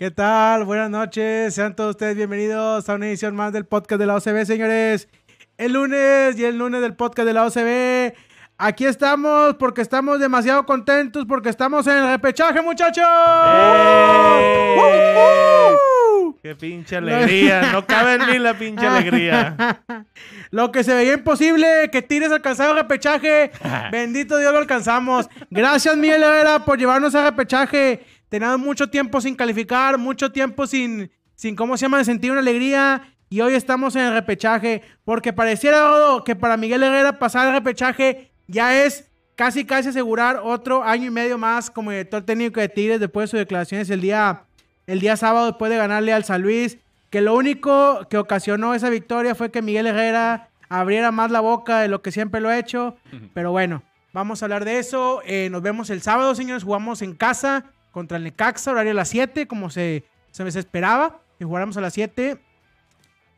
[0.00, 0.64] ¿Qué tal?
[0.64, 1.54] Buenas noches.
[1.54, 5.10] Sean todos ustedes bienvenidos a una edición más del podcast de la OCB, señores.
[5.58, 8.14] El lunes y el lunes del podcast de la OCB.
[8.56, 13.04] Aquí estamos porque estamos demasiado contentos porque estamos en el repechaje, muchachos.
[13.06, 14.76] ¡Eh!
[14.78, 16.36] ¡Uh, uh!
[16.42, 17.70] ¡Qué pinche alegría!
[17.70, 19.82] No cabe en mí la pinche alegría.
[20.50, 23.50] Lo que se veía imposible, que tires alcanzado el repechaje.
[23.92, 25.28] Bendito Dios lo alcanzamos.
[25.50, 28.02] Gracias, Miguel Herrera, por llevarnos al repechaje.
[28.30, 32.40] Teníamos mucho tiempo sin calificar, mucho tiempo sin, sin ¿cómo se llama?, de sentir una
[32.40, 33.02] alegría.
[33.28, 34.82] Y hoy estamos en el repechaje.
[35.04, 35.92] Porque pareciera
[36.24, 41.10] que para Miguel Herrera pasar el repechaje ya es casi casi asegurar otro año y
[41.10, 44.44] medio más como director técnico de Tigres después de sus declaraciones el día,
[44.86, 46.78] el día sábado después de ganarle al San Luis.
[47.10, 51.80] Que lo único que ocasionó esa victoria fue que Miguel Herrera abriera más la boca
[51.80, 52.96] de lo que siempre lo ha hecho.
[53.34, 53.82] Pero bueno,
[54.12, 55.20] vamos a hablar de eso.
[55.26, 56.62] Eh, nos vemos el sábado, señores.
[56.62, 61.22] Jugamos en casa contra el Necaxa, horario a las 7, como se, se esperaba.
[61.38, 62.38] Que jugáramos a las 7.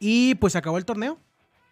[0.00, 1.18] Y pues acabó el torneo.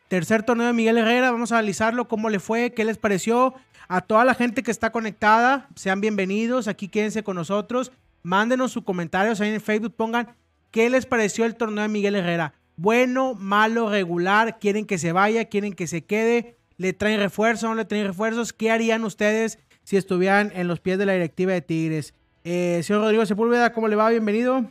[0.09, 1.31] Tercer torneo de Miguel Herrera.
[1.31, 3.55] Vamos a analizarlo, cómo le fue, qué les pareció.
[3.89, 6.69] A toda la gente que está conectada, sean bienvenidos.
[6.69, 7.91] Aquí quédense con nosotros.
[8.23, 9.95] Mándenos sus comentarios ahí en Facebook.
[9.97, 10.37] Pongan
[10.71, 12.55] qué les pareció el torneo de Miguel Herrera.
[12.77, 14.59] Bueno, malo, regular.
[14.59, 16.57] Quieren que se vaya, quieren que se quede.
[16.77, 18.53] ¿Le traen refuerzos no le traen refuerzos?
[18.53, 22.15] ¿Qué harían ustedes si estuvieran en los pies de la directiva de Tigres?
[22.45, 24.09] Eh, señor Rodrigo Sepúlveda, ¿cómo le va?
[24.11, 24.65] Bienvenido.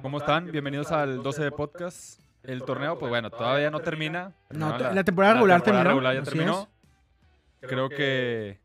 [0.00, 0.50] ¿Cómo están?
[0.50, 2.20] Bienvenidos al 12 de podcast.
[2.42, 4.32] El torneo, pues bueno, todavía no termina.
[4.48, 6.68] No, la temporada regular temporada terminó, regular ya terminó.
[7.60, 8.58] Creo que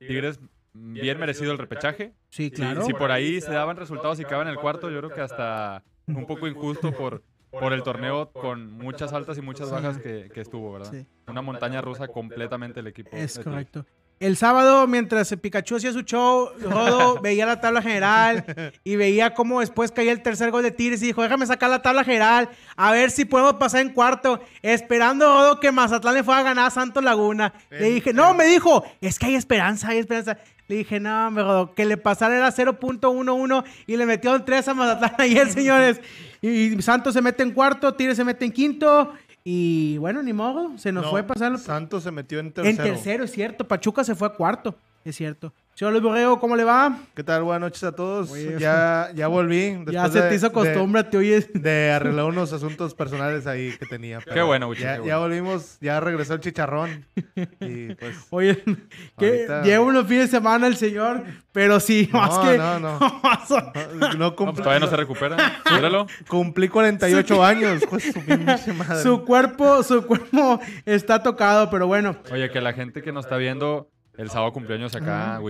[0.00, 0.40] Tigres
[0.72, 2.12] bien merecido el repechaje.
[2.30, 2.82] Sí, claro.
[2.82, 5.84] Si, por ahí se daban resultados y quedaban en el cuarto, yo creo que hasta
[6.08, 7.22] un poco injusto por,
[7.52, 9.74] por el torneo con muchas altas y muchas Sí.
[9.74, 10.90] bajas que, que estuvo, ¿verdad?
[10.90, 11.06] Sí.
[11.28, 13.10] Una montaña rusa completamente el equipo.
[13.16, 13.86] Es correcto.
[14.20, 18.44] El sábado, mientras Pikachu hacía su show, Rodo veía la tabla general
[18.84, 21.80] y veía cómo después caía el tercer gol de Tigres y dijo, déjame sacar la
[21.80, 26.42] tabla general, a ver si podemos pasar en cuarto, esperando que Mazatlán le fuera a
[26.42, 27.54] ganar a Santos Laguna.
[27.70, 30.36] Le dije, no, me dijo, es que hay esperanza, hay esperanza.
[30.68, 34.74] Le dije, no, me Rodo, que le pasara era 0.11 y le metieron 3 a
[34.74, 35.98] Mazatlán ayer, señores.
[36.42, 39.14] Y Santos se mete en cuarto, Tigres se mete en quinto.
[39.44, 41.58] Y bueno, ni modo, se nos No, fue pasando.
[41.58, 42.82] Santos se metió en En tercero.
[42.84, 43.66] tercero, es cierto.
[43.66, 45.52] Pachuca se fue a cuarto, es cierto.
[45.74, 46.98] Señor Luis Borrego, ¿cómo le va?
[47.14, 47.42] ¿Qué tal?
[47.42, 48.30] Buenas noches a todos.
[48.32, 49.78] Oye, ya, ya volví.
[49.90, 51.48] ya se te hizo costumbre, te oyes.
[51.54, 54.18] De, arreglar unos asuntos personales ahí que tenía.
[54.22, 57.06] pero bueno, Wicho, Ya, qué volvimos, ya regresó el chicharrón.
[57.60, 58.14] Y pues.
[58.30, 58.62] Oye,
[59.18, 62.58] que Ahorita- lleva unos fines de semana el señor, pero sí, más No, que.
[62.58, 62.98] no, no.
[63.22, 63.72] más- No,
[64.08, 65.62] no No, cumplí, pues todavía no se recupera.
[65.72, 66.06] Míralo.
[66.28, 67.84] cumplí 48 años.
[67.88, 69.02] Pues su pinche madre.
[69.02, 72.16] su cuerpo, su cuerpo está tocado, pero bueno.
[72.30, 73.88] Oye, que la gente que nos está viendo
[74.20, 75.40] el sábado cumpleaños acá,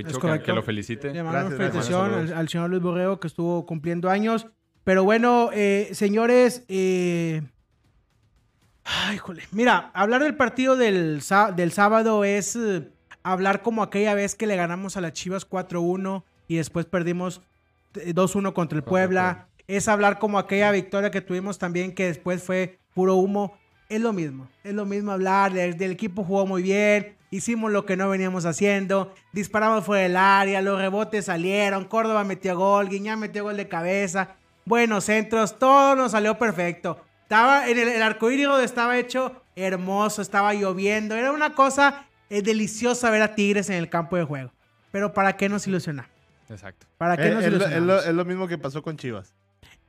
[0.45, 1.13] que, lo felicite.
[1.13, 1.55] Le gracias.
[1.55, 4.47] felicitación al, al señor Luis Borrego que estuvo cumpliendo años.
[4.85, 7.43] Pero bueno, eh, señores, eh...
[8.85, 9.43] Ay, jole.
[9.51, 11.21] Mira, hablar del partido del,
[11.57, 12.89] del sábado es eh,
[13.23, 17.43] hablar como aquella vez que le ganamos a las Chivas 4-1 y después perdimos
[17.95, 19.49] eh, 2-1 contra el Puebla.
[19.67, 23.53] Es hablar como aquella victoria que tuvimos también que después fue puro humo.
[23.89, 27.87] Es lo mismo, es lo mismo hablar, del, del equipo jugó muy bien, hicimos lo
[27.87, 33.21] que no veníamos haciendo, disparamos fuera del área, los rebotes salieron, Córdoba metió gol, Guiñán
[33.21, 37.01] metió gol de cabeza, buenos centros, todo nos salió perfecto.
[37.23, 42.43] Estaba en el, el arcoíris donde estaba hecho hermoso, estaba lloviendo, era una cosa eh,
[42.43, 44.53] deliciosa ver a Tigres en el campo de juego.
[44.91, 46.07] Pero ¿para qué nos ilusionar?
[46.49, 46.87] Exacto.
[46.99, 47.87] ¿Para qué Eh, nos es, lo, es ilusionamos?
[48.05, 49.33] lo- es lo mismo que pasó con Chivas.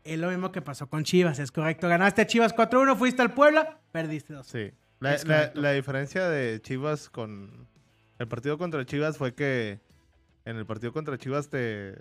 [0.04, 1.88] Es lo mismo que pasó con Chivas, es correcto.
[1.88, 4.46] Ganaste a Chivas 4-1, fuiste al Puebla, perdiste 2.
[4.48, 4.72] Sí.
[5.02, 7.68] La, diferencia de Chivas con.
[8.20, 9.80] El partido contra Chivas fue que.
[10.46, 11.96] En el partido contra Chivas te,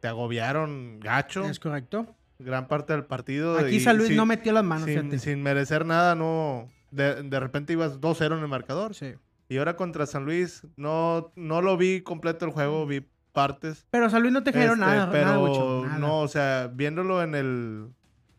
[0.00, 1.44] te agobiaron gacho.
[1.44, 2.14] Es correcto.
[2.38, 3.58] Gran parte del partido.
[3.58, 6.68] Aquí San Luis sin- no metió las manos, sin, sin merecer nada, no.
[6.90, 8.94] De, de repente ibas 2-0 en el marcador.
[8.94, 9.14] Sí.
[9.48, 13.86] Y ahora contra San Luis no, no lo vi completo el juego, vi partes.
[13.90, 15.98] Pero San Luis no te generó Este, nada, pero nada, nada.
[15.98, 17.88] no, o sea, viéndolo en el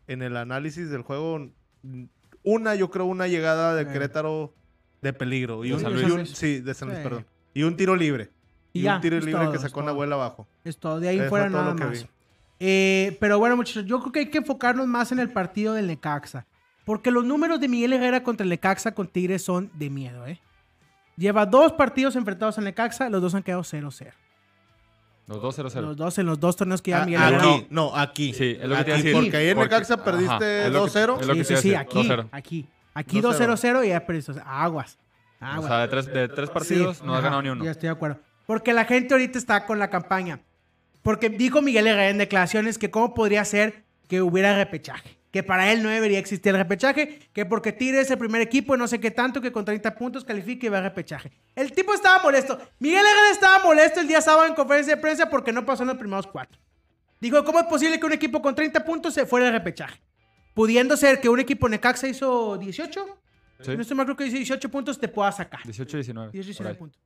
[0.06, 1.50] en el análisis del juego,
[2.42, 3.86] una, yo creo, una llegada de.
[3.86, 4.54] Querétaro
[5.00, 5.64] de peligro.
[5.64, 6.12] Y ¿De un, San y Luis?
[6.12, 7.04] un- sí, de San Luis, Sí.
[7.04, 7.26] perdón.
[7.54, 8.30] Y un tiro libre.
[8.72, 10.46] Y Y, ya, un tiro libre todo, que sacó una abuela abajo.
[10.64, 12.06] Es todo, de ahí Eso fuera nada más.
[12.60, 15.86] Eh, pero bueno, muchachos, yo creo que hay que enfocarnos más en el partido del
[15.88, 16.46] Necaxa.
[16.84, 20.40] Porque los números de Miguel Herrera contra el Necaxa con Tigres son de miedo, ¿eh?
[21.16, 24.12] Lleva dos partidos enfrentados al Necaxa, los dos han quedado 0-0.
[25.32, 25.80] Los 2-0-0.
[25.80, 28.32] Los dos en los dos torneos que ya Ah, Miguel aquí, no, aquí.
[28.34, 29.12] Sí, es lo que te iba a Aquí, decir.
[29.14, 31.20] Porque ahí en Porque- Necaxa perdiste es lo que- 2-0.
[31.20, 32.28] es lo Sí, que sí, te iba a sí, decir, aquí, 2-0.
[32.32, 32.66] aquí.
[32.94, 33.54] Aquí 2-0.
[33.54, 34.32] 2-0-0 y ya perdiste.
[34.44, 34.98] Aguas.
[35.40, 35.66] O Aguas.
[35.68, 37.64] sea, de tres, de tres partidos Sí, no has ajá, ganado ni uno.
[37.64, 38.18] Ya estoy de acuerdo.
[38.46, 40.40] Porque la gente ahorita está con la campaña.
[41.02, 45.16] Porque dijo Miguel Herrera en declaraciones que cómo podría ser que hubiera repechaje.
[45.32, 48.74] Que para él no debería existir el repechaje, que porque Tigres es el primer equipo
[48.74, 51.32] y no sé qué tanto, que con 30 puntos califique y va a repechaje.
[51.56, 52.58] El tipo estaba molesto.
[52.78, 55.88] Miguel Herrera estaba molesto el día sábado en conferencia de prensa porque no pasó en
[55.88, 56.60] los primeros cuatro.
[57.18, 60.00] Dijo, ¿cómo es posible que un equipo con 30 puntos se fuera de repechaje?
[60.52, 63.18] Pudiendo ser que un equipo Necaxa hizo 18,
[63.62, 63.74] Sí.
[63.74, 65.62] no estoy mal, creo que hizo 18 puntos, te pueda sacar.
[65.64, 66.30] 18, 19.
[66.32, 66.78] 18, por 19 ahí.
[66.78, 67.00] puntos.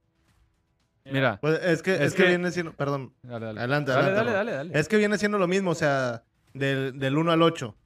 [1.05, 2.73] Mira, Pues es que, Es es que, que- viene siendo.
[2.73, 3.13] Perdón.
[3.23, 3.61] dale, dale.
[3.61, 4.81] Adelante, dale, adelante, dale, dale, dale.
[4.81, 6.25] Es que viene siendo lo mismo, o sea,
[6.55, 7.77] del, del 1 al 8.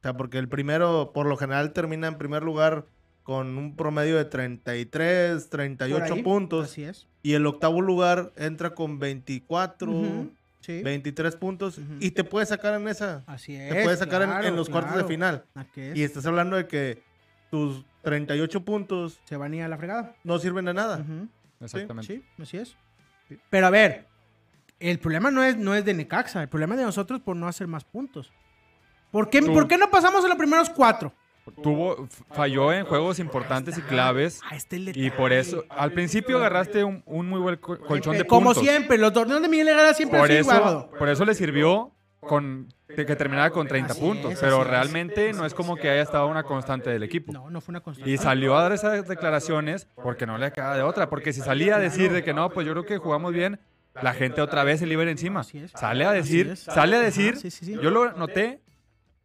[0.00, 2.86] O sea, porque el primero, por lo general, termina en primer lugar
[3.22, 6.64] con un promedio de 33, Por 38 ahí, puntos.
[6.70, 7.06] Así es.
[7.22, 10.30] Y el octavo lugar entra con 24, Ujú,
[10.60, 10.82] Sí.
[10.82, 11.78] 23 puntos.
[12.00, 13.22] Y te puede sacar en esa.
[13.26, 13.72] Así es.
[13.74, 15.44] Te puede sacar en- en, claro, los cuartos de final.
[15.76, 15.96] Es.
[15.96, 17.02] Y estás hablando de que
[17.50, 20.14] tus 38 puntos Se van a ir a la fregada.
[20.24, 21.04] no sirven de nada.
[21.60, 22.06] Exactamente.
[22.14, 22.76] Sí, así es.
[23.50, 24.06] Pero a ver,
[24.80, 27.46] el problema no es, no es de Necaxa, el problema es de nosotros por no
[27.48, 28.32] hacer más puntos.
[29.10, 31.12] ¿Por qué, Tú- ¿por qué no pasamos en los primeros cuatro?
[31.62, 34.40] Tuvo, falló en juegos importantes y claves.
[34.48, 38.24] Ah, este Y por eso, al principio agarraste un, un muy buen co- colchón de
[38.26, 38.62] Como puntos.
[38.62, 43.16] siempre, los torneos de Miguel Herrera siempre Por eso, por eso le sirvió con que
[43.16, 44.32] terminara con 30 Así puntos.
[44.34, 44.68] es, pero es.
[44.68, 47.32] realmente no es como que haya estado una constante del equipo.
[47.32, 48.10] No, no fue una constante.
[48.10, 51.08] Y salió a dar esas declaraciones porque no le acaba de otra.
[51.08, 53.58] Porque si salía a decir de que no, pues yo creo que jugamos bien,
[54.00, 55.42] la gente otra vez se libera encima.
[55.74, 57.36] Sale a decir, sale a decir,
[57.80, 58.60] yo lo noté,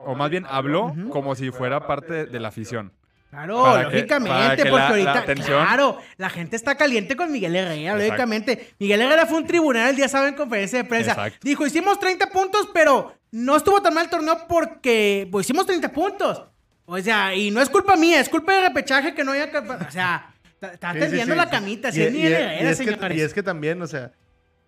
[0.06, 1.10] o más bien habló Ujú.
[1.10, 2.94] como si fuera parte de, la afición.
[3.30, 7.18] Claro, Para que- lógicamente, que porque la- la ahorita, atención- claro, la gente está caliente
[7.18, 8.06] con Miguel Herrera, Exacto.
[8.06, 8.74] lógicamente.
[8.80, 11.12] Miguel Herrera fue un tribunal el día sábado en conferencia de prensa.
[11.12, 11.40] Exacto.
[11.44, 15.92] Dijo, hicimos 30 puntos, pero no estuvo tan mal el torneo porque pues, hicimos 30
[15.92, 16.44] puntos.
[16.86, 19.52] O sea, y no es culpa mía, es culpa de repechaje que no haya...
[19.52, 21.38] capa- O sea, está está Sí, sí, tendiendo sí.
[21.38, 23.18] la camita, si Y- es y- Miguel y Herrera, es que- señores.
[23.18, 24.12] y es que también, o sea,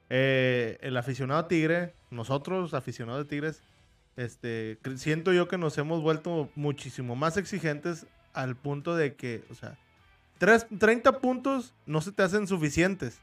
[0.10, 3.62] eh, el aficionado tigre, nosotros aficionados de tigres,
[4.18, 9.56] este, siento yo que nos hemos vuelto muchísimo más exigentes al punto de que, o
[9.56, 9.78] sea,
[10.38, 13.20] tres- 30 puntos no se te hacen suficientes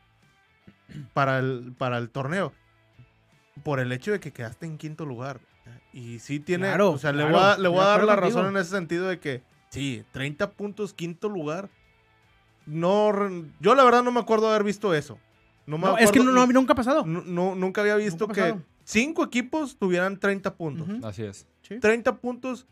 [1.13, 2.53] para el, para el torneo.
[3.63, 5.41] Por el hecho de que quedaste en quinto lugar.
[5.93, 8.05] Y sí tiene, Claro, o sea, le voy a, le voy estoy a de dar
[8.05, 11.69] la razón en ese sentido de que, sí, 30 puntos, quinto lugar.
[12.67, 13.13] No,
[13.61, 15.19] yo la verdad no me acuerdo haber visto eso.
[15.67, 17.05] No me No, es que no, no, nunca ha pasado.
[17.07, 18.63] nu- nunca había visto Nunca que pasado.
[18.85, 20.89] Cinco equipos tuvieran 30 puntos.
[20.89, 21.07] Ujú.
[21.07, 21.47] Así es.
[21.63, 21.79] Sí.
[21.81, 22.67] 30 puntos.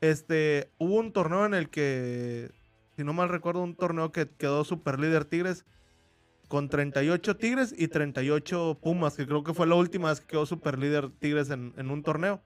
[0.00, 2.50] Este, hubo un torneo en el que,
[2.96, 5.64] si no mal recuerdo, un torneo que quedó super líder Tigres
[6.48, 10.46] con 38 Tigres y 38 Pumas, que creo que fue la última vez que quedó
[10.46, 12.42] super líder Tigres en, en un torneo.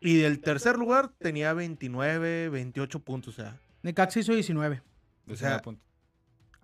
[0.00, 3.58] Y del tercer lugar tenía 29, 28 puntos, o sea.
[3.82, 4.82] Necaxa hizo 19.
[5.28, 5.82] O sea, punto.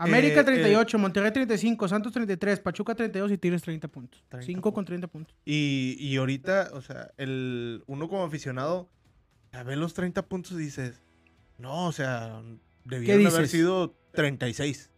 [0.05, 4.23] América eh, 38, Monterrey 35, Santos 33, Pachuca 32 y Tigres 30 puntos.
[4.29, 5.37] 30 5 con 30 puntos.
[5.45, 8.89] Y, y ahorita, o sea, el, uno como aficionado,
[9.53, 11.03] a ver los 30 puntos y dices,
[11.59, 12.43] no, o sea,
[12.85, 14.91] debieron haber sido 36.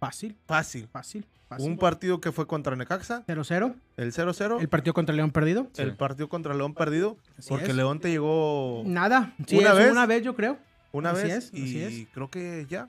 [0.00, 0.88] Fácil, Fácil.
[0.92, 1.66] fácil, fácil.
[1.70, 3.74] Un partido que fue contra Necaxa, 0-0.
[3.96, 4.60] el 0-0.
[4.60, 5.68] El partido contra León perdido.
[5.72, 5.82] Sí.
[5.82, 7.74] El partido contra León perdido, Así porque es.
[7.74, 9.34] León te llegó Nada.
[9.46, 9.90] Sí, ¿Una es vez?
[9.92, 10.56] una vez, yo creo.
[10.92, 12.08] una así vez es, y así es.
[12.14, 12.88] creo que ya.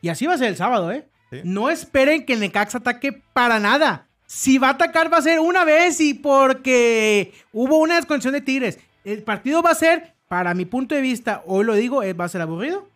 [0.00, 1.06] Y así va a ser el sábado, ¿eh?
[1.30, 1.40] Sí.
[1.44, 4.06] No esperen que el Necaxa ataque para nada.
[4.26, 8.40] Si va a atacar, va a ser una vez y porque hubo una desconexión de
[8.40, 8.78] Tigres.
[9.04, 12.24] El partido va a ser, para mi punto de vista, hoy lo digo, eh, va
[12.24, 12.88] a ser aburrido,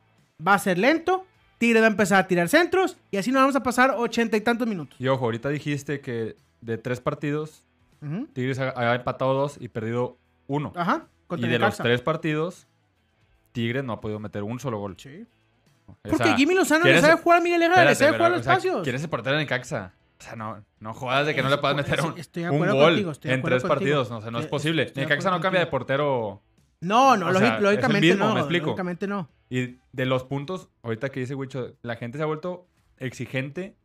[0.46, 1.26] va a ser lento.
[1.58, 4.42] Tigres va a empezar a tirar centros y así nos vamos a pasar ochenta y
[4.42, 5.00] tantos minutos.
[5.00, 7.64] Y ojo, ahorita dijiste que de tres partidos.
[8.34, 10.72] Tigres ha, ha empatado dos y perdido uno.
[10.76, 11.06] Ajá.
[11.36, 12.66] y de los tres partidos,
[13.52, 14.96] Tigres no ha podido meter un solo gol.
[14.98, 15.26] Sí.
[15.86, 18.26] O Porque sea, Jimmy Lozano le ¿quieres- sabe jugar a Miguel Herrera, le sabe jugar
[18.26, 18.82] a los o sea, espacios.
[18.82, 19.92] ¿Quién es el portero Necaxa?
[20.18, 22.58] O sea, no, no jodas de que no le puedas meter un, Estoy de un
[22.58, 23.68] gol contigo, estoy de en tres contigo.
[23.68, 24.10] partidos.
[24.10, 24.82] O sea, no es Eh, posible.
[24.84, 26.42] estoy acuerdo no cambia de portero.
[26.80, 28.34] No, no, O sea, lógicamente mismo, no.
[28.34, 28.66] me explico.
[28.66, 29.28] Lógicamente no.
[29.50, 32.66] Y de los puntos, ahorita que dice Wicho, la gente se ha vuelto
[32.98, 33.76] exigente.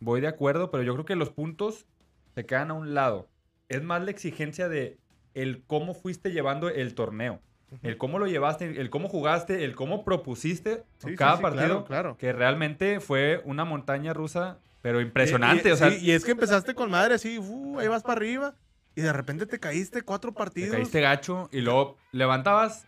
[0.00, 1.86] Voy de acuerdo, pero yo creo que los puntos
[2.34, 3.28] se quedan a un lado.
[3.68, 4.98] Es más la exigencia de
[5.34, 7.40] el cómo fuiste llevando el torneo.
[7.82, 11.66] El cómo lo llevaste, el cómo jugaste, el cómo propusiste Sí, sí, cada sí, partido.
[11.66, 12.16] claro, claro.
[12.16, 15.68] Que realmente fue una montaña rusa, pero impresionante.
[15.68, 18.02] Y, y- o sea, sí, y es que empezaste con madre así, uh, ahí vas
[18.02, 18.54] para arriba,
[18.96, 20.70] y de repente te caíste cuatro te partidos.
[20.76, 22.86] caíste gacho y luego levantabas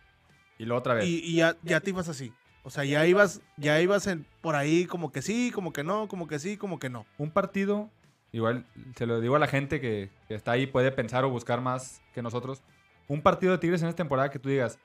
[0.57, 1.05] y luego otra vez.
[1.05, 2.33] Y, y ya, ya te ibas así.
[2.63, 6.07] O sea, ya ibas, ya ibas en- por ahí como que sí, como que no,
[6.07, 7.05] como que sí, como que no.
[7.17, 7.89] un partido,
[8.31, 11.61] igual se lo digo a la gente que, que está ahí, puede pensar o buscar
[11.61, 12.61] más que nosotros.
[13.11, 14.79] Un partido de Tigres en esta temporada que tú digas,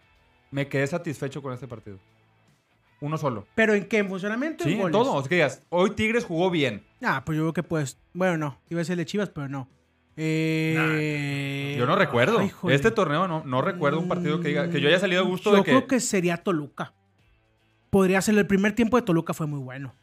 [0.50, 1.98] me quedé satisfecho con este partido.
[3.00, 3.46] Uno solo.
[3.54, 3.98] ¿Pero en qué?
[3.98, 4.64] ¿En funcionamiento?
[4.64, 4.92] Sí, ¿En goles?
[4.92, 5.12] todo.
[5.14, 6.82] O sea, que digas, hoy Tigres jugó bien.
[7.02, 8.00] Ah, pues yo creo que pues.
[8.14, 8.58] Bueno, no.
[8.68, 9.68] Iba a ser de Chivas, pero no.
[10.16, 12.38] Eh, Yo no recuerdo.
[12.40, 15.24] ay, este torneo no, no recuerdo un partido que diga que yo haya salido a
[15.24, 15.70] gusto Yo de que.
[15.70, 16.94] creo que sería Toluca.
[17.90, 18.36] Podría ser.
[18.36, 19.94] El primer tiempo de Toluca fue muy bueno.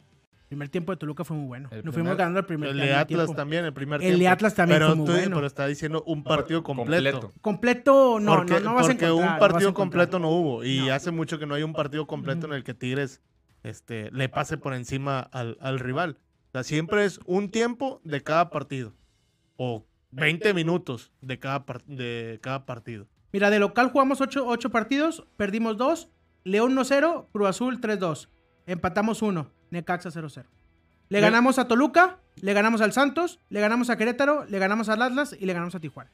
[0.54, 1.68] El primer tiempo de Toluca fue muy bueno.
[1.72, 3.36] El Nos primer- fuimos ganando el primer, El primer de Atlas tiempo.
[3.36, 4.34] también, el primer El de tiempo.
[4.34, 5.36] Atlas también pero fue muy tú- bueno.
[5.38, 7.34] Pero está diciendo un partido completo.
[7.42, 10.64] Completo, no, porque no, no vas a porque un partido completo no hubo.
[10.64, 10.94] Y No.
[10.94, 13.20] hace mucho que no hay un partido completo en el que Tigres
[13.64, 16.18] este, le pase por encima al, al rival.
[16.50, 18.94] O sea, siempre es un tiempo de cada partido.
[19.58, 23.08] O 20 minutos de cada, par- de cada partido.
[23.32, 26.10] Mira, de local jugamos 8, partidos, perdimos 2,
[26.44, 28.30] León 1-0, Cruz Azul 3-2.
[28.68, 30.46] Empatamos 1, Necaxa 0-0.
[31.10, 35.02] Le ganamos a Toluca, le ganamos al Santos, le ganamos a Querétaro, le ganamos al
[35.02, 36.10] Atlas y le ganamos a Tijuana.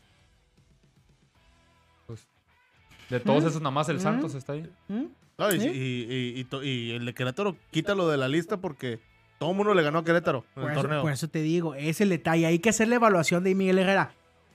[3.10, 3.48] De todos ¿Mm?
[3.48, 4.02] esos, nada más el ¿Mm?
[4.02, 4.70] Santos está ahí.
[4.88, 5.06] ¿Mm?
[5.38, 5.68] No, y, ¿Sí?
[5.68, 9.00] y- y- y to- y el de Querétaro, quítalo de la lista porque
[9.40, 11.02] todo el mundo le ganó a Querétaro en Por el eso, torneo.
[11.02, 12.46] por eso te digo, es el detalle.
[12.46, 14.12] Hay que hacer la evaluación de Miguel Herrera.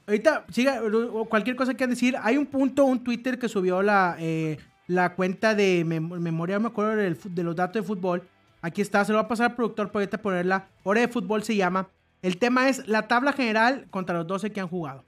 [0.07, 3.83] Ahorita, siga, o cualquier cosa que quieran decir, hay un punto, un Twitter que subió
[3.83, 8.23] la, eh, la cuenta de mem- memoria, no me acuerdo de los datos de fútbol.
[8.67, 10.69] Aquí está, se lo va a pasar al productor para ahorita ponerla.
[10.85, 11.91] Hora de fútbol se llama.
[12.23, 15.05] El tema es la tabla general contra los 12 que han jugado.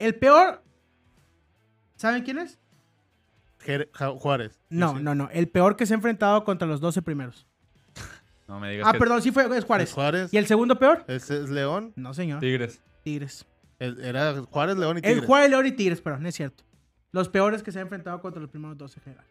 [0.00, 0.64] El peor,
[1.94, 2.58] ¿saben quién es?
[3.64, 4.58] Jer- Juárez.
[4.68, 5.02] No, Sí.
[5.04, 5.28] no, no.
[5.30, 7.46] El peor que se ha enfrentado contra los 12 primeros.
[8.48, 9.92] No me digas Ah, que perdón, sí fue es Es Juárez.
[9.92, 10.34] Juárez.
[10.34, 11.04] ¿Y el segundo peor?
[11.06, 11.92] Es León.
[11.94, 12.40] No, señor.
[12.40, 12.82] Tigres.
[13.04, 13.46] Tigres.
[13.78, 15.24] El- Era Juárez, León y El Tigres.
[15.26, 16.64] Juárez, León y Tigres, pero no es cierto.
[17.12, 19.26] Los peores que se han enfrentado contra los primeros 12 en general.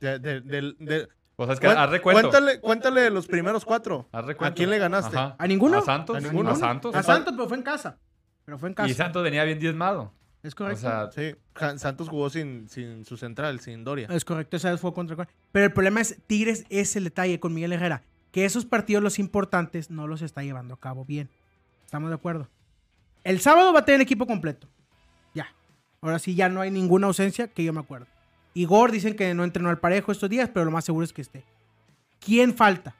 [0.00, 2.30] De- de- Pues es que haz recuento.
[2.30, 4.08] cuéntale, cuéntale los primeros cuatro.
[4.12, 4.52] Haz recuento.
[4.52, 5.16] ¿A quién le ganaste?
[5.16, 5.36] Ajá.
[5.38, 5.78] ¿A ninguno?
[5.78, 6.16] A Santos.
[6.16, 6.56] ¿A A, ninguno?
[6.56, 6.94] Santos.
[6.94, 7.98] A Santos, pero fue en casa.
[8.44, 8.88] Pero fue en casa.
[8.88, 10.12] Y Santos venía bien diezmado.
[10.42, 10.80] Es O correcto.
[10.80, 11.34] sea, Sí,
[11.78, 14.06] Santos jugó sin, sin su central, sin Doria.
[14.10, 15.26] es correcto, esa vez fue contra.
[15.50, 18.02] Pero el problema es, Tigres es el detalle con Miguel Herrera.
[18.30, 21.28] Que esos partidos, los importantes, no los está llevando a cabo bien.
[21.84, 22.48] ¿Estamos de acuerdo?
[23.24, 24.68] El sábado va a tener equipo completo.
[25.34, 25.48] Ya.
[26.00, 28.06] Ahora sí, ya no hay ninguna ausencia que yo me acuerdo.
[28.56, 31.20] Igor dicen que no entrenó al parejo estos días, pero lo más seguro es que
[31.22, 31.44] esté.
[32.18, 32.94] ¿Quién falta?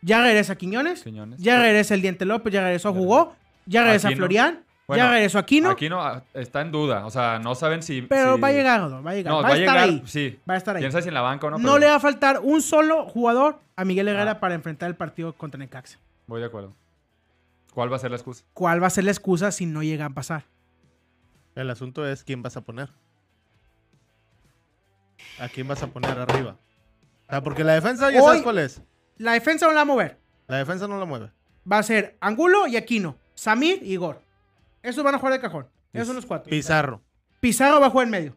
[0.00, 1.02] Ya regresa Quiñones.
[1.02, 1.38] Quiñones.
[1.38, 4.18] Ya regresa el Diente López, ya regresó Jugó, ya regresa Aquino.
[4.18, 7.04] Florian, Bueno, ya regresó Aquino, Aquí no ah, está en duda.
[7.04, 8.00] O sea, no saben si.
[8.02, 10.38] pero si- va a llegar, Rodolfo, va a llegar, No, va, a estar ahí, Sí.
[10.48, 10.80] va a estar ahí.
[10.80, 11.58] Quién sabe si en la banca o no.
[11.58, 14.40] No pero le va a faltar un solo jugador a Miguel Herrera Ah.
[14.40, 15.98] para enfrentar el partido contra Necaxa.
[16.26, 16.74] Voy de acuerdo.
[17.74, 18.44] ¿Cuál va a ser la excusa?
[18.54, 20.44] ¿Cuál va a ser la excusa si no llega a pasar?
[21.54, 22.88] El asunto es quién vas a poner.
[25.38, 26.56] ¿A quién vas a poner arriba?
[27.28, 28.82] Ah, porque la defensa ya Hoy- sabes cuál es.
[29.16, 30.18] La defensa no la va a mover.
[30.48, 31.30] La defensa no la mueve.
[31.70, 34.22] Va a ser Angulo y Aquino, Samir y Igor.
[34.82, 35.68] Esos van a jugar de cajón.
[35.92, 36.50] Esos son los cuatro.
[36.50, 37.02] Pizarro.
[37.40, 38.36] Pizarro va a jugar en medio.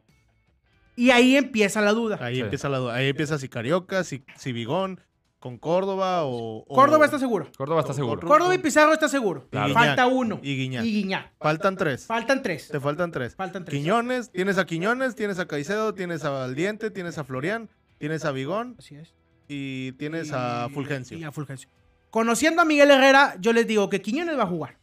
[0.96, 2.20] Y ahí empieza la duda.
[2.22, 2.42] Ahí Sí.
[2.42, 2.94] empieza la duda.
[2.96, 5.02] Ahí empieza si Carioca, si, si Bigón,
[5.43, 6.59] con Córdoba o.
[6.59, 7.51] o- Córdoba está seguro.
[7.57, 8.25] Córdoba está seguro.
[8.25, 9.45] Córdoba y Pizarro está seguro.
[9.51, 10.39] Falta uno.
[10.41, 10.85] Y Guiñac.
[10.85, 11.33] Y Guiñac.
[11.38, 12.05] Faltan tres.
[12.05, 12.69] Faltan tres.
[12.69, 13.35] Te faltan tres.
[13.35, 13.77] Faltan tres.
[13.77, 18.31] Quiñones, tienes a Quiñones, tienes a Caicedo, tienes a Valdiente, tienes a Florian, tienes a
[18.31, 19.13] Bigón Así es.
[19.50, 21.17] y tienes a Fulgencio.
[21.17, 21.67] Y a Fulgencio.
[22.09, 24.77] Conociendo a Miguel Herrera, yo les digo que Quiñones va a jugar.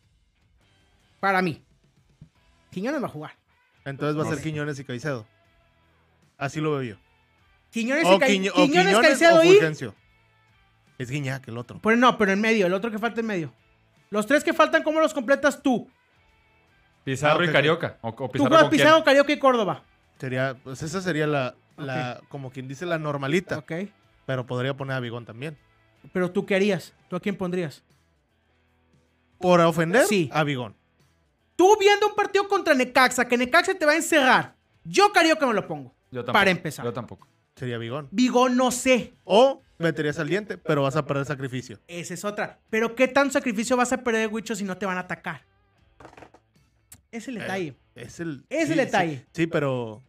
[1.20, 1.64] Para mí.
[2.70, 3.38] Quiñones va a jugar.
[3.86, 4.42] Entonces va a ser.
[4.44, 5.26] Quiñones y Caicedo.
[6.36, 6.96] Así lo veo yo.
[7.70, 9.58] Quiñones, y O, o Quiñones, Quiñones Caicedo o y...
[11.00, 11.80] Es Guiñac el otro.
[11.82, 12.66] Pero no, pero en medio.
[12.66, 13.52] El otro que falta en medio.
[14.10, 15.88] Los tres que faltan, ¿cómo los completas tú?
[17.04, 17.98] Pizarro Ah, y Carioca.
[18.02, 18.80] O, o Tú Pizarro juegas con quién.
[18.82, 19.82] Pizarro, Carioca y Córdoba.
[20.18, 23.58] Sería, pues esa sería la, la como quien dice, la normalita.
[23.58, 23.72] Ok.
[24.26, 25.56] Pero podría poner a Bigón también.
[26.12, 26.92] Pero tú qué harías?
[27.08, 27.82] ¿Tú a quién pondrías?
[29.38, 30.28] Por ofender Sí.
[30.32, 30.74] a Bigón.
[31.56, 34.54] Tú viendo un partido contra Necaxa, que Necaxa te va a encerrar.
[34.84, 35.94] Yo Carioca me lo pongo.
[36.10, 36.32] Yo tampoco.
[36.32, 36.84] Para empezar.
[36.84, 37.26] Yo tampoco.
[37.60, 38.08] Sería Bigón.
[38.10, 39.12] Vigo no sé.
[39.24, 41.78] O meterías al diente, pero vas a perder sacrificio.
[41.88, 42.58] Esa es otra.
[42.70, 45.42] Pero ¿qué tan sacrificio vas a perder, Wicho, si no te van a atacar?
[47.12, 47.76] Es el detalle.
[47.94, 49.18] Es el, Es el detalle.
[49.32, 50.02] Sí, sí, pero.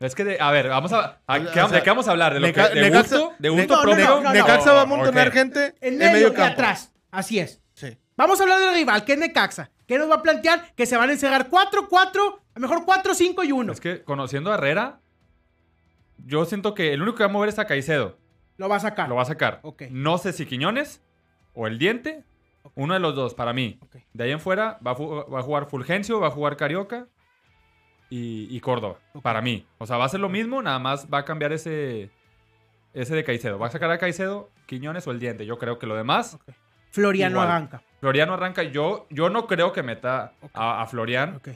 [0.00, 1.20] Es que, de- a ver, vamos a.
[1.28, 2.34] a- O ¿qué- sea, ¿De qué vamos a hablar?
[2.34, 3.32] ¿De, lo que, de Necaxa- gusto?
[3.38, 4.04] ¿De gusto No, propio?
[4.08, 5.32] no, no, Necaxa va a amontonar ok.
[5.34, 6.52] gente En en medio, medio y campo.
[6.54, 6.92] atrás.
[7.12, 7.60] Así es.
[7.74, 7.96] Sí.
[8.16, 9.70] Vamos a hablar del rival, que es Necaxa.
[9.86, 10.72] ¿Qué nos va a plantear?
[10.74, 13.72] Que se van a encerrar 4, 4, a lo mejor 4, 5 y 1.
[13.72, 15.00] Es que conociendo a Herrera,
[16.26, 18.16] yo siento que el único que va a mover es a Caicedo.
[18.56, 19.08] Lo va a sacar.
[19.08, 19.60] Lo va a sacar.
[19.62, 19.82] Ok.
[19.90, 21.02] No sé si Quiñones
[21.54, 22.24] o el Diente.
[22.74, 23.80] Uno de los dos, para mí.
[24.12, 27.06] De ahí en fuera va a, fu- va a jugar Fulgencio, va a jugar Carioca
[28.10, 28.96] y, y Córdoba.
[29.22, 29.66] Para mí.
[29.78, 32.10] O sea, va a ser lo mismo, nada más va a cambiar ese,
[32.92, 33.58] ese de Caicedo.
[33.58, 35.46] Va a sacar a Caicedo, Quiñones o el Diente.
[35.46, 36.34] Yo creo que lo demás.
[36.34, 36.54] Ok.
[36.90, 37.48] Floriano Igual.
[37.48, 37.82] arranca.
[38.00, 38.62] Floriano arranca.
[38.64, 41.48] Yo, yo no creo que meta a, a Florian Ok.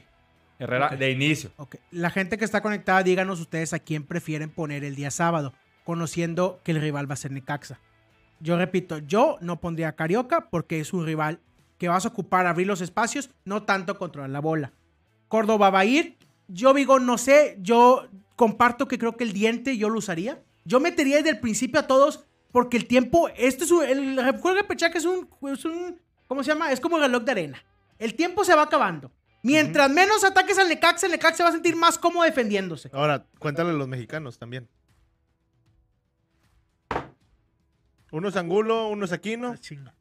[0.59, 1.51] Herrera de inicio.
[1.57, 1.77] Ok.
[1.91, 5.53] La gente que está conectada, díganos ustedes a quién prefieren poner el día sábado,
[5.85, 7.81] conociendo que el rival va a ser Necaxa.
[8.41, 11.41] Yo repito, yo no pondría a Carioca porque es un rival
[11.79, 14.73] que vas a ocupar abrir los espacios, no tanto controlar la bola.
[15.29, 16.17] Córdoba va a ir.
[16.49, 18.07] Yo digo, no sé, yo
[18.37, 20.43] comparto que creo que el diente yo lo usaría.
[20.65, 24.55] Yo metería desde el principio a todos porque el tiempo, esto es un, el juego
[24.55, 26.71] de pechaje es un, es un, ¿cómo se llama?
[26.71, 27.65] Es como el reloj de arena.
[27.99, 29.11] El tiempo se va acabando.
[29.45, 32.91] Mientras menos ataques al Necaxa, el Necaxa se va a sentir más cómodo defendiéndose.
[32.93, 34.69] Ahora, cuéntale a los mexicanos también.
[38.11, 39.55] Uno es Angulo, uno es Aquino.
[39.57, 39.93] Ah.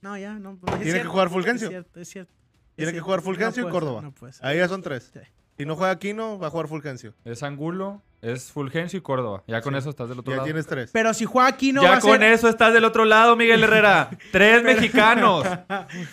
[0.00, 0.58] No, ya, no.
[0.82, 1.66] ¿Tiene que jugar Fulgencio?
[1.68, 2.32] Es cierto, es cierto.
[2.76, 3.20] Tiene Es que jugar.
[3.22, 4.02] Fulgencio No y Córdoba.
[4.02, 4.14] no.
[4.42, 5.10] Ahí ya son tres.
[5.12, 5.20] Sí.
[5.58, 7.14] Si no juega Aquino, va a jugar Fulgencio.
[7.24, 9.42] Es Angulo, es Fulgencio y Córdoba.
[9.48, 10.44] Ya con eso estás del otro Ya lado.
[10.46, 10.90] tienes tres.
[10.92, 12.22] Pero si juega aquí no va ya a con ser.
[12.32, 14.10] eso estás del otro lado, Miguel Herrera.
[14.32, 15.44] Tres mexicanos.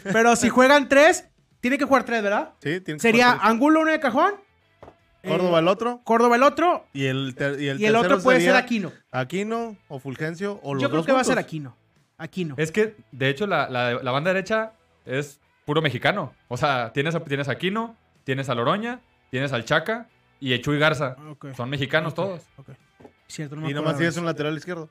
[0.03, 1.25] Pero si juegan tres,
[1.65, 2.49] tiene que jugar tres, ¿verdad?
[2.61, 3.49] Sí, tiene que Sería jugar tres.
[3.49, 4.33] Angulo uno de cajón.
[5.23, 6.01] eh, Córdoba el otro.
[6.03, 6.85] Córdoba el otro.
[6.93, 8.91] Y el, ter- y el, Y el otro puede ser Aquino.
[9.11, 11.39] Aquino o Fulgencio o los Yo creo dos que va a ser.
[11.39, 11.75] Aquino.
[12.19, 12.53] Aquino.
[12.59, 14.73] Es que, de hecho, la, la- la banda derecha
[15.05, 16.33] es puro mexicano.
[16.49, 18.99] O sea, tienes a, tienes a Aquino, tienes a Loroña,
[19.31, 20.07] tienes al Chaca
[20.39, 21.15] y a Chuy Garza.
[21.31, 21.47] Ok.
[21.57, 22.43] Son mexicanos todos.
[22.57, 22.69] ok.
[23.27, 24.87] Cierto, no me Y acuerdo nomás tienes un lateral izquierdo.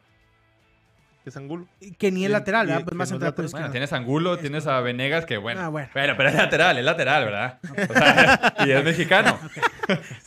[1.25, 1.67] Que es Angulo.
[1.99, 2.85] Que ni el y- lateral, ¿verdad?
[2.85, 3.51] Pues más no es central lateral.
[3.51, 5.61] por Bueno, tienes Angulo, tienes a Venegas, que bueno.
[5.63, 5.89] Ah, bueno.
[5.95, 7.59] pero es lateral, es lateral, ¿verdad?
[7.91, 9.39] O sea, y es mexicano.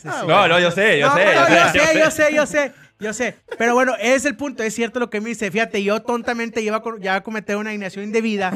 [0.04, 1.24] Ah, No, no, yo sé, yo No, sé.
[1.24, 3.36] no, yo sé, yo sé, yo sé, yo sé, yo sé.
[3.58, 5.50] Pero bueno, ese es el punto, es cierto lo que me dice.
[5.50, 8.52] Fíjate, yo tontamente iba a, ya a cometer una alineación indebida.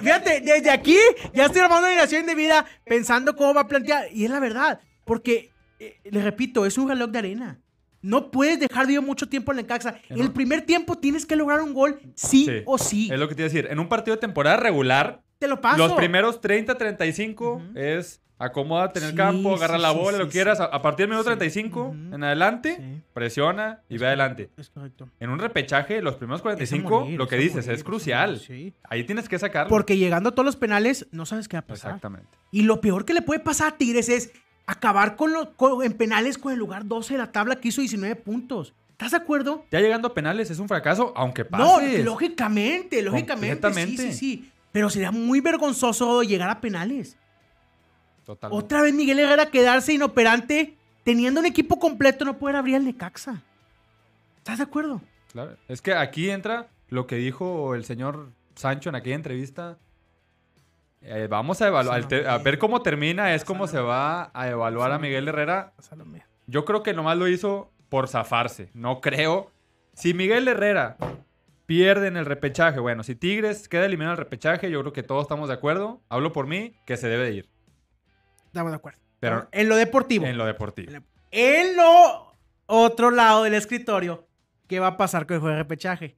[0.00, 0.96] Fíjate, desde aquí
[1.34, 4.06] ya estoy armando una alineación indebida pensando cómo va a plantear.
[4.12, 7.58] Y es la verdad, porque, eh, le repito, es un reloj de arena.
[8.00, 9.96] No puedes dejar de ir mucho tiempo en la Necaxa.
[10.10, 10.22] no.
[10.22, 12.62] El primer tiempo tienes que lograr un gol sí, Sí.
[12.64, 13.08] o sí.
[13.12, 13.68] Es lo que te iba a decir.
[13.70, 15.78] En un partido de temporada regular, Te lo paso.
[15.78, 17.64] los primeros 30, 35 Ujú.
[17.74, 20.60] es acomódate en el Sí, campo, agarra sí, la bola, lo quieras.
[20.60, 21.36] A, a partir del minuto Sí.
[21.36, 22.14] 35 Ujú.
[22.14, 24.50] en adelante, presiona y Es ve adelante.
[24.56, 25.08] Es correcto.
[25.18, 28.40] En un repechaje, los primeros Es a 45, morir, lo que dices morir, es crucial.
[28.84, 29.68] Ahí tienes que sacarlo.
[29.68, 31.90] Porque llegando a todos los penales, no sabes qué va a pasar.
[31.90, 32.28] Exactamente.
[32.52, 34.30] Y lo peor que le puede pasar a Tigres es
[34.68, 37.80] acabar con lo- con- en penales con el lugar 12 de la tabla que hizo
[37.80, 38.74] 19 puntos.
[38.92, 39.64] ¿Estás de acuerdo?
[39.70, 42.02] Ya llegando a penales es un fracaso, aunque No, pase.
[42.04, 43.72] lógicamente, lógicamente.
[43.72, 44.52] Sí, sí, sí.
[44.72, 47.16] Pero sería muy vergonzoso llegar a penales.
[48.26, 48.64] Totalmente.
[48.64, 53.40] Otra vez Miguel Herrera quedarse inoperante teniendo un equipo completo, no poder abrir el Necaxa.
[54.38, 55.00] ¿Estás de acuerdo?
[55.32, 55.56] Claro.
[55.68, 59.78] Es que aquí entra lo que dijo el señor Sancho en aquella entrevista.
[61.00, 64.98] Eh, vamos a evaluar, a ver cómo termina, es cómo se va a evaluar a.
[64.98, 65.72] Miguel Herrera.
[66.46, 68.70] Yo creo que nomás lo hizo por zafarse.
[68.74, 69.50] No creo.
[69.94, 70.96] Si Miguel Herrera
[71.66, 75.02] pierde en el repechaje, bueno, si Tigres queda eliminado en el repechaje, yo creo que
[75.02, 76.00] todos estamos de acuerdo.
[76.08, 77.48] Hablo por mí, que se debe de ir.
[78.46, 79.00] Estamos de acuerdo.
[79.20, 80.26] Pero en lo deportivo.
[80.26, 80.92] en lo deportivo.
[81.30, 82.32] En lo
[82.66, 84.26] otro lado del escritorio,
[84.66, 86.16] ¿qué va a pasar con el juego de repechaje?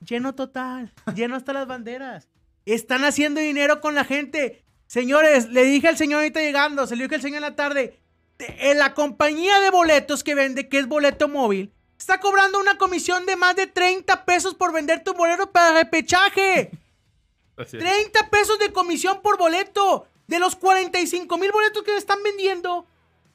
[0.00, 2.28] Lleno total, lleno hasta las banderas.
[2.66, 4.64] Están haciendo dinero con la gente.
[4.86, 7.98] Señores, le dije al señor ahorita llegando, se lo dije al señor en la tarde,
[8.38, 13.26] en la compañía de boletos que vende, que es boleto móvil, está cobrando una comisión
[13.26, 16.70] de más de 30 pesos por vender tu boleto para repechaje.
[17.56, 17.82] Así es.
[17.82, 20.06] 30 pesos de comisión por boleto.
[20.26, 22.86] De los 45 mil boletos que están vendiendo.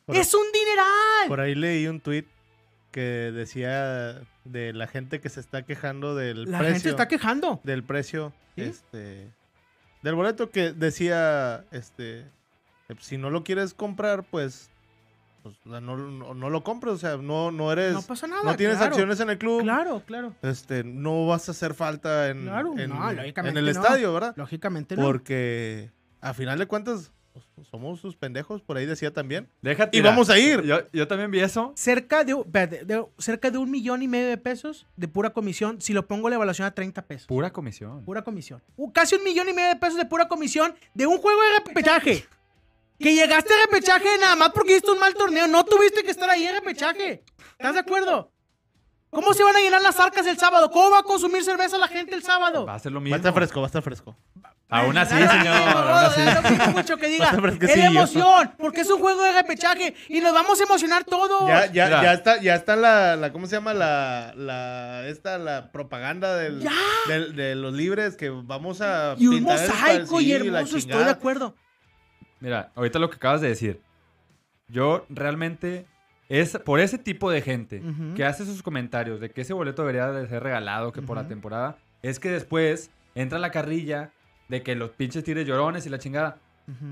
[0.06, 1.28] Por- es un dineral.
[1.28, 2.26] Por ahí leí un tweet
[2.92, 6.74] que decía de la gente que se está quejando del La precio.
[6.76, 7.60] gente está quejando.
[7.64, 8.34] Del precio.
[8.56, 8.62] ¿Sí?
[8.64, 9.32] Este.
[10.02, 11.66] Del boleto que decía.
[11.72, 12.20] Este.
[12.90, 14.70] eh, Si no lo quieres comprar, pues.
[15.44, 16.94] pues, no, no- no lo compres.
[16.96, 17.94] O sea, no, no eres.
[17.94, 18.44] No pasa nada.
[18.44, 18.92] no tienes claro.
[18.92, 19.62] acciones en el club.
[19.62, 20.34] Claro, claro.
[20.42, 24.34] Este, no vas a hacer falta en, Claro, en, no, en el estadio, ¿verdad?
[24.36, 25.04] Lógicamente no.
[25.04, 27.12] Porque a final de cuentas pues,
[27.70, 29.50] somos sus pendejos, por ahí decía también.
[29.62, 29.98] Déjate.
[29.98, 30.62] Y vamos a ir.
[30.64, 31.74] Yo, yo también vi eso.
[31.76, 32.36] Cerca de,
[33.18, 35.82] cerca de un millón y medio de pesos de pura comisión.
[35.82, 37.28] Si lo pongo la evaluación a 30 pesos.
[37.28, 38.04] Pura comisión.
[38.06, 38.62] Pura comisión.
[38.76, 41.60] Uh, casi un millón y medio de pesos de pura comisión de un juego de
[41.66, 42.26] repechaje.
[43.00, 45.48] Que llegaste a repechaje nada más porque hiciste un mal torneo.
[45.48, 47.24] No tuviste que estar ahí en repechaje.
[47.52, 48.30] ¿Estás de acuerdo?
[49.10, 50.70] ¿Cómo se van a llenar las arcas el sábado?
[50.70, 52.66] ¿Cómo va a consumir cerveza la gente el sábado?
[52.66, 53.16] Va a ser lo Va mismo.
[53.16, 54.18] a estar fresco, va a estar fresco.
[54.72, 55.46] Aún así, señor.
[55.46, 57.32] da lo mismo mucho que diga.
[57.60, 57.92] Es sí, la yo.
[57.92, 61.48] emoción, porque es un juego de repechaje y nos vamos a emocionar todos.
[61.48, 63.74] Ya, ya, ya está, ya está la, la, ¿cómo se llama?
[63.74, 66.64] La, la, esta, la propaganda del,
[67.08, 71.56] del- de los libres que vamos a y un mosaico y hermoso, estoy de acuerdo.
[72.40, 73.82] Mira, ahorita lo que acabas de decir.
[74.68, 75.88] Yo realmente
[76.30, 78.14] es por ese tipo de gente Ujú.
[78.16, 81.28] que hace sus comentarios de que ese boleto debería de ser regalado que por la
[81.28, 84.12] temporada, es que después entra la carrilla
[84.50, 86.38] de que los pinches tigres llorones y la chingada.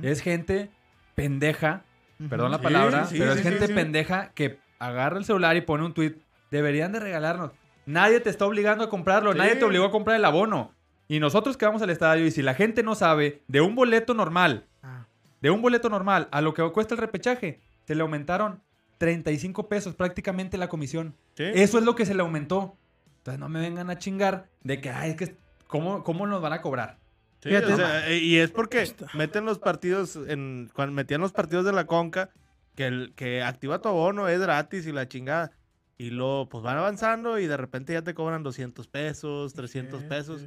[0.02, 0.70] Es gente
[1.16, 1.84] pendeja,
[2.30, 3.74] perdón la Sí, palabra, sí, pero sí, es sí, gente sí.
[3.74, 6.16] pendeja que agarra el celular y pone un tweet.
[6.52, 7.52] Deberían de regalarnos.
[7.86, 9.38] Nadie te está obligando a comprarlo, Sí.
[9.38, 10.72] nadie te obligó a comprar el abono.
[11.08, 14.14] Y nosotros que vamos al estadio y si la gente no sabe de un boleto
[14.14, 15.06] normal, Ah,
[15.42, 18.62] de un boleto normal a lo que cuesta el repechaje, se le aumentaron
[18.98, 21.16] 35 pesos prácticamente la comisión.
[21.36, 21.44] Sí.
[21.54, 22.76] Eso es lo que se le aumentó.
[23.20, 26.54] Entonces no me vengan a chingar de que, ay, es que, ¿cómo, cómo nos van
[26.54, 26.98] a cobrar?
[27.42, 27.74] Sí, Fíjate.
[27.74, 31.72] o sea, eh, y es porque meten los partidos, en, cuando metían los partidos de
[31.74, 32.32] la Conca,
[32.76, 35.52] que, el, que activa tu abono es gratis y la chingada.
[36.00, 40.46] Y luego, pues van avanzando y de repente ya te cobran 200 pesos, 300 pesos.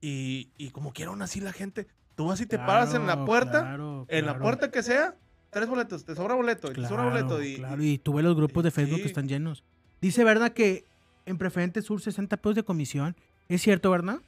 [0.00, 3.24] Y, y como quiera aún así la gente, tú vas y te paras en la
[3.24, 5.16] puerta, claro, en la puerta que sea,
[5.50, 7.42] tres boletos, te sobra boleto, te sobra boleto.
[7.42, 9.02] Y, claro, y tú ves los grupos de Facebook Sí.
[9.02, 9.64] que están llenos.
[10.00, 10.52] Dice, ¿verdad?
[10.52, 10.84] Que
[11.26, 13.16] en Preferente Sur 60 pesos de comisión.
[13.48, 14.20] ¿Es cierto, verdad?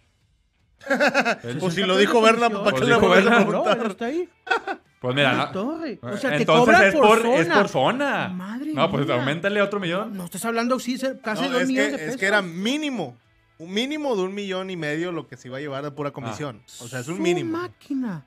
[1.60, 3.78] Pues si lo dijo Berna, ¿para qué Pues le dijo vamos a preguntar?
[3.78, 4.28] No, está ahí.
[5.00, 5.98] Pues mira, no- torre.
[6.02, 7.36] O sea, te entonces cobran es por, por, zona.
[7.40, 8.28] es por zona.
[8.28, 9.14] Madre no, pues mía.
[9.14, 10.16] aumentale otro millón.
[10.16, 13.16] No estás hablando, sí, casi No, dos es, millones que, de es que era mínimo,
[13.58, 15.94] un mínimo de un millón y medio lo que se iba a llevar de Ah.
[15.94, 16.62] pura comisión.
[16.80, 17.56] O sea, es un Su mínimo.
[17.58, 18.26] máquina.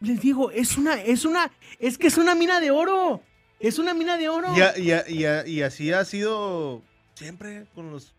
[0.00, 3.20] Les digo, es una, es una, es que es una mina de oro.
[3.60, 4.48] Es una mina de oro.
[4.56, 6.82] Y, a- y a- y a- y así ha sido
[7.14, 8.14] siempre con los,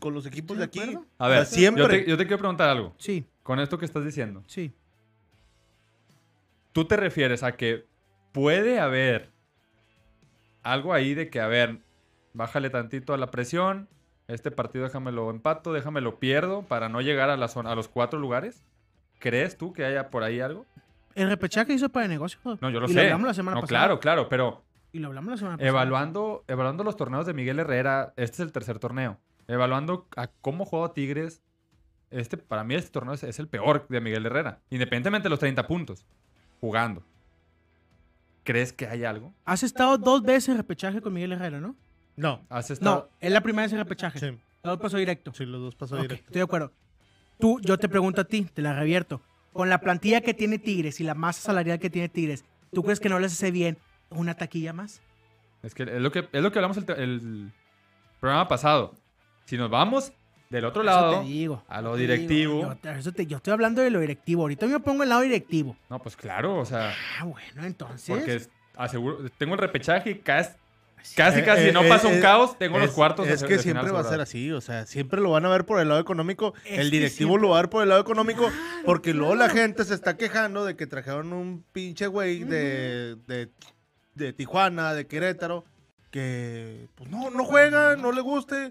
[0.00, 0.98] con los equipos de ¿De aquí.
[1.18, 1.82] A ver, O sea, siempre.
[1.82, 2.94] Yo, te, yo te quiero preguntar algo.
[2.98, 4.42] Sí, Con esto que estás diciendo.
[4.46, 4.72] sí.
[6.72, 7.84] ¿Tú te refieres a que
[8.32, 9.30] puede haber
[10.62, 11.80] algo ahí de que, a ver,
[12.32, 13.88] bájale tantito a la presión,
[14.26, 18.18] este partido déjamelo empato, déjamelo pierdo para no llegar a, la zona, a los cuatro
[18.18, 18.64] lugares?
[19.18, 20.64] ¿Crees tú que haya por ahí algo?
[21.14, 22.40] El repechaje hizo para el negocio.
[22.62, 22.94] No, yo lo y sé.
[22.94, 23.78] lo hablamos la semana no, pasada.
[23.80, 25.68] claro, claro, pero Y lo hablamos la semana pasada.
[25.68, 29.18] evaluando, evaluando los torneos de Miguel Herrera, este es el tercer torneo.
[29.48, 31.42] Evaluando a cómo juega Tigres,
[32.10, 35.38] este, para mí este torneo es, es el peor de Miguel Herrera, independientemente de los
[35.38, 36.06] 30 puntos,
[36.60, 37.02] jugando.
[38.44, 39.32] ¿Crees que hay algo?
[39.44, 41.76] Has estado dos veces en repechaje con Miguel Herrera, ¿no?
[42.16, 42.44] No.
[42.48, 43.10] ¿Has No, estado...
[43.20, 44.18] es la primera vez en repechaje.
[44.18, 45.32] Sí, Todo pasó directo.
[45.32, 46.24] sí, los dos pasó Ok, directo.
[46.26, 46.72] estoy de acuerdo.
[47.38, 49.20] Tú, yo te pregunto a ti, te la revierto.
[49.52, 53.00] Con la plantilla que tiene Tigres y la masa salarial que tiene Tigres, ¿tú crees
[53.00, 53.78] que no les hace bien
[54.10, 55.00] una taquilla más?
[55.62, 57.52] Es que es lo que, es lo que hablamos el, el
[58.20, 58.94] programa pasado.
[59.52, 60.10] Si nos vamos
[60.48, 61.62] del otro Eso lado, te digo.
[61.68, 62.62] a lo te digo, directivo.
[62.62, 64.40] Yo, te- eso te- yo estoy hablando de lo directivo.
[64.40, 65.76] Ahorita yo me pongo el lado directivo.
[65.90, 68.08] no, pues claro, o sea, Ah, bueno, entonces.
[68.08, 68.40] porque
[68.76, 70.52] aseguro, tengo el repechaje y casi,
[71.14, 73.26] casi, Eh, casi, si eh, no eh, pasa un eh, caos, tengo los Es- cuartos.
[73.26, 75.44] de- Es que de final siempre va a ser así, o sea, siempre lo van
[75.44, 76.54] a ver por el lado económico.
[76.64, 79.50] Es el directivo lo va a ver por el lado económico, Claro, porque luego la
[79.50, 83.50] gente se está quejando de que trajeron un pinche güey de, de,
[84.14, 85.66] de Tijuana, de Querétaro,
[86.10, 88.70] que pues no, no juega, no le guste.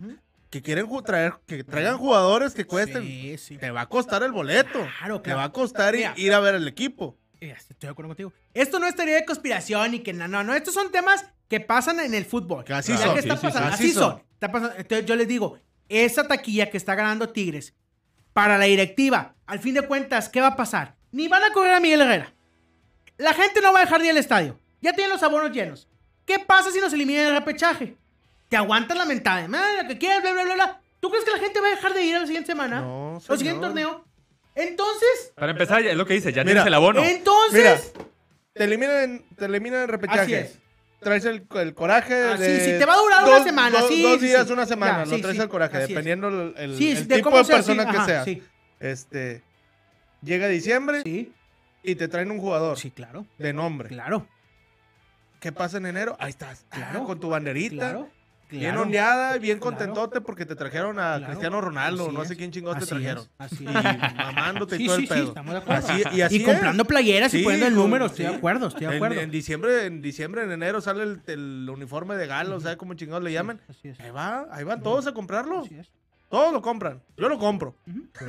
[0.51, 3.01] Que quieren traer, que traigan jugadores que cuesten.
[3.03, 3.57] Sí, sí.
[3.57, 4.85] Te va a costar el boleto.
[4.99, 5.37] Claro, Te claro.
[5.39, 6.13] va a costar Mira.
[6.17, 7.17] ir a ver el equipo.
[7.39, 8.33] Eh, Estoy de acuerdo contigo.
[8.53, 10.53] Esto no es teoría de conspiración y que no, no, no.
[10.53, 12.63] Estos son temas que pasan en el fútbol.
[12.63, 13.13] Que así Ya son.
[13.15, 13.53] que está Sí, sí, sí.
[13.53, 14.03] pasando, Así así son.
[14.11, 14.23] son.
[14.33, 14.75] Está pasando.
[14.77, 15.57] Entonces yo les digo,
[15.89, 17.73] esa taquilla que está ganando Tigres
[18.33, 20.95] para la directiva, al fin de cuentas, ¿qué va a pasar?
[21.11, 22.33] Ni van a correr a Miguel Herrera.
[23.17, 24.59] La gente no va a dejar de ir al estadio.
[24.81, 25.87] Ya tienen los abonos llenos.
[26.25, 27.95] ¿Qué pasa si nos eliminan el repechaje?
[28.51, 29.47] Te aguantas la mentada.
[29.53, 30.81] "Ah, lo que quieras, bla, bla, bla, bla.
[30.99, 32.81] ¿Tú crees que la gente va a dejar de ir a la siguiente semana?
[32.81, 33.61] No, ¿O al siguiente señor.
[33.61, 34.05] torneo?
[34.55, 37.01] Entonces, Para empezar, es lo que dice, ya Mira, tienes el abono.
[37.01, 37.93] entonces...
[38.53, 40.19] Te eliminan, te eliminan el repechaje.
[40.19, 40.59] Así es.
[40.99, 42.59] Traes el, el coraje Ah, de...
[42.59, 44.51] sí, sí, te va a durar una semana, dos- sí, Dos sí, días, sí.
[44.53, 47.03] una semana, Ya, lo sí, traes sí, el coraje, dependiendo el, el- Sí, el sí,
[47.05, 48.23] de tipo de sea, persona que ajá, sea.
[48.25, 48.43] Sí,
[48.81, 49.41] Este,
[50.21, 51.31] llega diciembre sí,
[51.83, 53.87] y te traen un jugador sí, claro, de nombre.
[53.87, 54.27] claro,
[55.39, 56.17] ¿Qué pasa en enero?
[56.19, 57.75] Ahí estás, ah, Claro, con tu banderita.
[57.77, 58.09] claro.
[58.51, 58.81] Bien claro.
[58.83, 59.77] ondeada, bien Claro.
[59.77, 61.25] contentote porque te trajeron a Claro.
[61.27, 63.23] Cristiano Ronaldo, Así no sé quién chingados te trajeron.
[63.23, 63.67] es, así Y
[64.77, 65.87] Sí, todo sí, el sí, estamos de acuerdo.
[65.87, 66.87] Así- y así y comprando es.
[66.87, 69.19] playeras y poniendo el número, estoy de acuerdo, estoy de En, acuerdo.
[69.21, 73.23] en diciembre, en diciembre, en enero sale el, el uniforme de galo, ¿sabes cómo chingados
[73.23, 73.61] le llaman?
[73.69, 73.99] Así es.
[73.99, 75.61] Ahí va, ahí van todos a comprarlo.
[75.65, 75.89] Así es.
[76.31, 77.03] Todos lo compran.
[77.17, 77.75] Yo lo compro.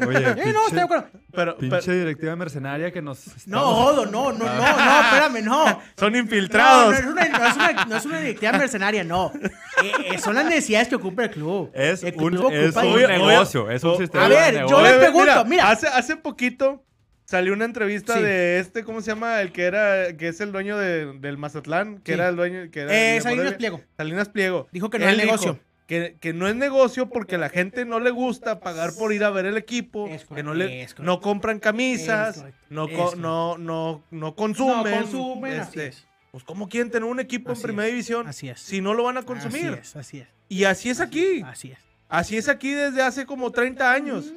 [0.06, 1.06] Oye, Eh, no, estoy de acuerdo.
[1.32, 3.46] Pero, pinche pero directiva mercenaria que nos...
[3.46, 5.80] No, Odo, no, no, no, no, espérame, no.
[5.96, 6.92] son No, infiltrados.
[6.92, 9.32] no es, una, no, es una, no es una directiva mercenaria, no.
[9.82, 11.70] Eh, eh, son las necesidades que ocupa el club.
[11.74, 13.26] Es El un, club es un Oye, dinero.
[13.26, 15.70] negocio, es un sistema A de ver, yo le pregunto, mira.
[15.70, 16.84] Hace, hace poquito
[17.24, 18.22] salió una entrevista Sí.
[18.22, 19.40] de este, ¿cómo se llama?
[19.40, 22.18] El que era, que es el dueño de- del Mazatlán, que Sí.
[22.18, 23.54] era el dueño, que era Eh, Salinas.
[23.54, 23.80] Pliego.
[23.96, 24.68] Salinas Pliego.
[24.72, 25.58] Dijo que no es dijo negocio.
[25.92, 29.30] Que, que no es negocio porque la gente no le gusta pagar por ir a
[29.30, 34.34] ver el equipo, que no, le, no compran camisas, correcto, no, co- no, no, no
[34.34, 34.90] consumen.
[34.94, 36.06] No consumen, así este, es.
[36.30, 38.58] Pues ¿cómo quieren tener un equipo Así en primera es, división así es.
[38.58, 39.66] si no lo van a consumir?
[39.72, 40.28] Así es, así es.
[40.48, 41.42] Y así es aquí.
[41.44, 41.78] Así es.
[42.08, 44.32] Así es aquí desde hace como 30 años.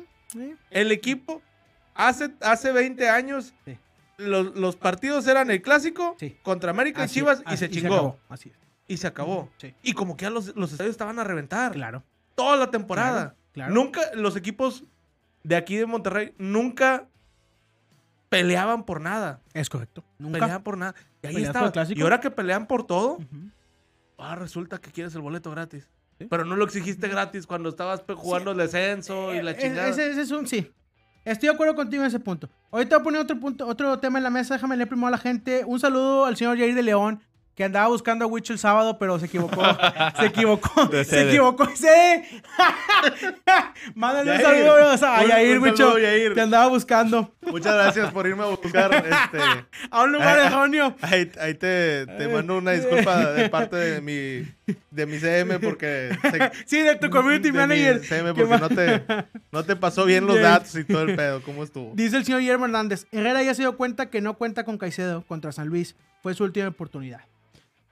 [0.72, 1.41] El equipo,
[1.94, 3.78] hace, hace 20 años, Sí.
[4.18, 6.36] los, los partidos eran el clásico Sí.
[6.44, 8.20] contra América y Chivas y se chingó.
[8.28, 8.56] Así es.
[8.88, 9.50] Y se acabó.
[9.58, 9.74] Sí.
[9.84, 11.71] Y como que ya los, los estadios estaban a reventar.
[11.74, 12.04] Claro.
[12.36, 13.19] Toda la temporada.
[13.21, 13.74] Claro, claro.
[13.74, 14.84] Nunca los equipos
[15.43, 17.08] de aquí de Monterrey nunca
[18.30, 19.41] peleaban por nada.
[19.54, 20.04] Es correcto.
[20.17, 20.39] Nunca.
[20.39, 20.95] Peleaban por nada.
[21.24, 21.71] Y ahí estaba.
[21.89, 23.19] Y ahora que pelean por todo,
[24.17, 25.89] ah, resulta que quieres el boleto gratis.
[26.17, 26.28] Sí.
[26.30, 29.88] Pero no lo exigiste gratis cuando estabas jugando el descenso y la Eh, chingada.
[29.89, 30.71] Ese, ese es un sí.
[31.26, 32.50] Estoy de acuerdo contigo en ese punto.
[32.71, 34.54] Ahorita voy a poner otro punto, otro tema en la mesa.
[34.54, 35.63] Déjame leer primero a la gente.
[35.65, 37.21] Un saludo al señor Jair de León,
[37.56, 39.63] que andaba buscando a Wicho el sábado, pero se equivocó.
[40.20, 40.89] se equivocó.
[41.06, 41.65] Se equivocó.
[41.76, 41.88] ¡Sí!
[43.94, 44.46] Mándale un Yair.
[44.46, 45.22] saludo a
[45.58, 45.98] un Wicho.
[45.98, 46.34] Yair.
[46.34, 47.34] Te andaba buscando.
[47.41, 48.94] Muchas gracias por irme a buscar.
[48.94, 49.39] este,
[49.91, 50.96] A un lugar erróneo.
[51.02, 56.10] ahí ahí te, te mando una disculpa de parte de mi, de mi CM porque...
[56.24, 58.02] se- Sí, de tu community de mi manager.
[58.02, 59.04] CM Que porque no te,
[59.52, 61.41] no te pasó bien los datos y todo el pedo.
[61.44, 61.91] ¿Cómo estuvo?
[61.96, 65.24] Dice el señor Guillermo Hernández, Herrera ya se dio cuenta que no cuenta con Caicedo
[65.26, 65.96] contra San Luis.
[66.22, 67.22] Fue su última oportunidad.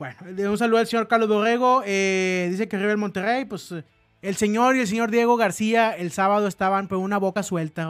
[0.03, 1.81] Bueno, un saludo al señor Carlos Borrego.
[1.85, 3.73] eh, dice que arriba el Monterrey, pues
[4.21, 7.89] el señor y el señor Diego García el sábado estaban por una boca suelta.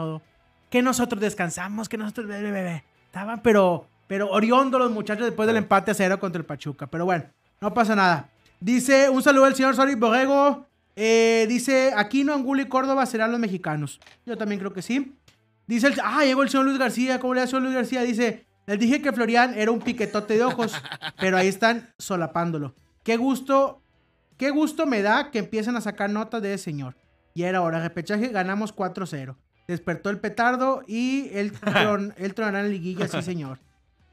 [0.70, 2.28] Que nosotros descansamos, que nosotros...
[2.28, 2.84] bebé, bebé.
[3.06, 6.86] Estaban pero, pero oriondo los muchachos después del empate a cero contra el Pachuca.
[6.86, 7.24] Pero bueno,
[7.60, 8.28] no pasa nada.
[8.60, 10.68] Dice, un saludo al señor Sori Borrego.
[10.94, 14.00] eh, dice, Aquino, Angulo y Córdoba serán los mexicanos.
[14.24, 15.16] Yo también creo que sí.
[15.66, 15.94] Dice el.
[16.02, 17.18] Ah, llegó el señor Luis García.
[17.18, 18.02] ¿Cómo le señor Luis García?
[18.02, 18.46] Dice.
[18.66, 20.74] Les dije que Florian era un piquetote de ojos,
[21.20, 22.74] pero ahí están solapándolo.
[23.02, 23.82] Qué gusto,
[24.36, 26.96] qué gusto me da que empiecen a sacar notas de ese señor.
[27.34, 29.36] Y era hora, repechaje, ganamos 4-0.
[29.66, 33.58] Despertó el petardo y él, tron, tronará en liguilla, sí señor.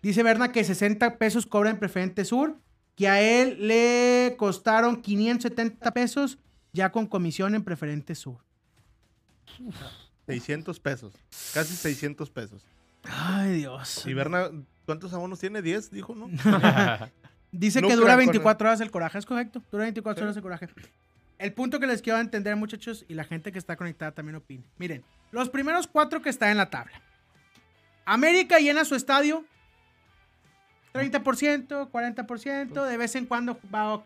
[0.01, 2.57] Dice Berna que 60 pesos cobra en Preferente Sur,
[2.95, 6.39] que a él le costaron 570 pesos
[6.73, 8.37] ya con comisión en Preferente Sur.
[10.25, 11.13] 600 pesos.
[11.53, 12.65] Casi 600 pesos.
[13.03, 14.05] Ay, Dios.
[14.05, 14.49] Y Berna,
[14.85, 15.61] ¿cuántos abonos tiene?
[15.61, 16.27] 10, dijo, ¿no?
[17.51, 19.61] Dice No que dura con- 24 horas el coraje, es correcto.
[19.71, 20.69] Dura 24 horas el coraje.
[21.37, 24.63] El punto que les quiero entender, muchachos, y la gente que está conectada también opine.
[24.77, 27.01] Miren, los primeros cuatro que están en la tabla.
[28.05, 29.43] América llena su estadio.
[30.93, 32.85] 30%, 40%.
[32.85, 33.97] De vez en cuando va a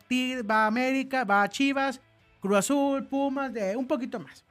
[0.44, 2.00] va a América, va a Chivas,
[2.40, 4.44] Cruz Azul, Pumas, de un poquito más.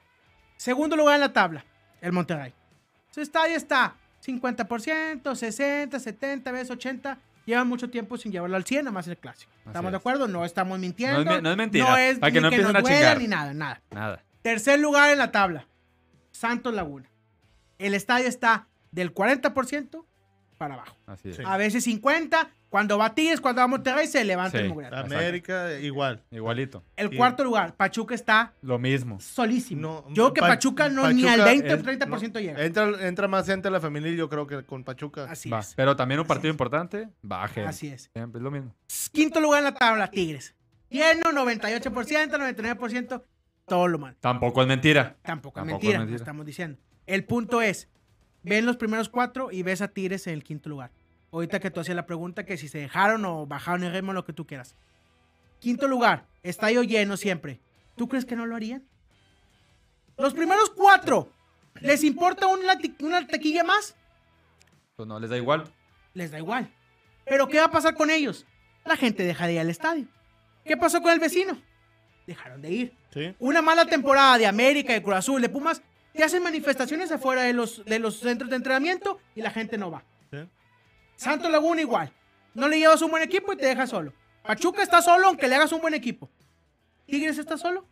[0.57, 1.65] Segundo lugar en la tabla,
[2.01, 2.53] el Monterrey.
[3.11, 7.19] Su estadio está 50%, 60, 70, veces 80.
[7.47, 9.53] Llevan mucho tiempo sin llevarlo al 100, nada más el clásico.
[9.67, 9.93] ¿Estamos es.
[9.93, 10.29] de acuerdo?
[10.29, 11.25] No estamos mintiendo.
[11.25, 12.83] No es no es mentira, No es para que ni no que empiecen nos a
[12.83, 13.19] duela, chingar.
[13.19, 13.83] ni nada, nada.
[13.91, 14.25] Nada.
[14.41, 15.67] Tercer lugar en la tabla,
[16.33, 17.11] Santos Laguna.
[17.79, 20.05] El estadio está del 40%
[20.57, 20.97] para abajo.
[21.07, 21.37] Así es.
[21.37, 21.43] Sí.
[21.45, 22.51] A veces 50.
[22.69, 24.65] Cuando va Tigres, cuando va Monterrey, se levanta Sí.
[24.65, 24.89] el mugre.
[24.89, 26.25] América, igual.
[26.33, 26.83] Igualito.
[26.97, 27.17] El Sí.
[27.17, 29.21] cuarto lugar, Pachuca está Lo mismo.
[29.21, 29.81] solísimo.
[29.81, 32.65] No, Yo creo que Pa- Pachuca no ni al Pachuca 20 o es- 30% llega.
[32.65, 35.27] Entra, entra más gente a la familia, yo creo que con Pachuca.
[35.31, 35.61] Así Va.
[35.61, 35.75] es.
[35.77, 36.55] Pero también un Así partido es.
[36.55, 37.65] importante, baje.
[37.65, 38.11] Así es.
[38.13, 38.75] Siempre es lo mismo.
[39.13, 40.57] Quinto lugar en la tabla, Tigres.
[40.91, 43.25] Lleno, 98%, 99%,
[43.67, 44.17] todo lo mal.
[44.21, 45.17] Tampoco es mentira.
[45.23, 46.17] Tampoco, es Tampoco es mentira, mentira.
[46.17, 46.79] estamos diciendo.
[47.07, 47.89] El punto es,
[48.45, 50.91] ven los primeros cuatro y ves a Tigres en el quinto lugar.
[51.33, 54.25] Ahorita que tú hacías la pregunta que si se dejaron o bajaron el ritmo, lo
[54.25, 54.77] que tú quieras.
[55.59, 57.61] Quinto lugar, estadio lleno siempre.
[57.97, 58.85] ¿Tú crees que no lo harían?
[60.17, 61.29] Los primeros cuatro,
[61.81, 63.97] ¿les importa una taquilla más?
[64.95, 65.65] Pues no, les da igual.
[66.13, 66.71] les da igual.
[67.25, 68.47] Pero ¿qué va a pasar con ellos?
[68.85, 70.07] La gente deja de ir al estadio.
[70.65, 71.59] ¿Qué pasó con el vecino?
[72.27, 72.97] Dejaron de ir.
[73.13, 73.35] Sí.
[73.39, 75.83] Una mala temporada de América, de Cruz Azul, de Pumas,
[76.15, 79.91] te hacen manifestaciones afuera de los, de los centros de entrenamiento y la gente no
[79.91, 80.05] va.
[80.31, 80.39] Sí.
[81.17, 82.13] Santo Laguna igual.
[82.55, 84.13] No le llevas un buen equipo y te deja solo.
[84.45, 86.31] Pachuca está solo aunque le hagas un buen equipo.
[87.07, 87.85] Tigres está solo.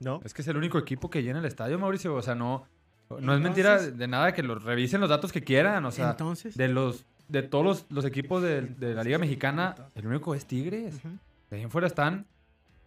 [0.00, 0.20] ¿No?
[0.24, 2.14] Es que es el único equipo que llena el estadio, Mauricio.
[2.14, 2.66] O sea, no,
[3.08, 5.84] no es mentira de nada que los revisen los datos que quieran.
[5.86, 6.56] O sea, Entonces.
[6.56, 10.44] de los de todos los, los equipos de, de la Liga Mexicana, el único es
[10.44, 11.02] Tigres.
[11.50, 12.26] De ahí en fuera están.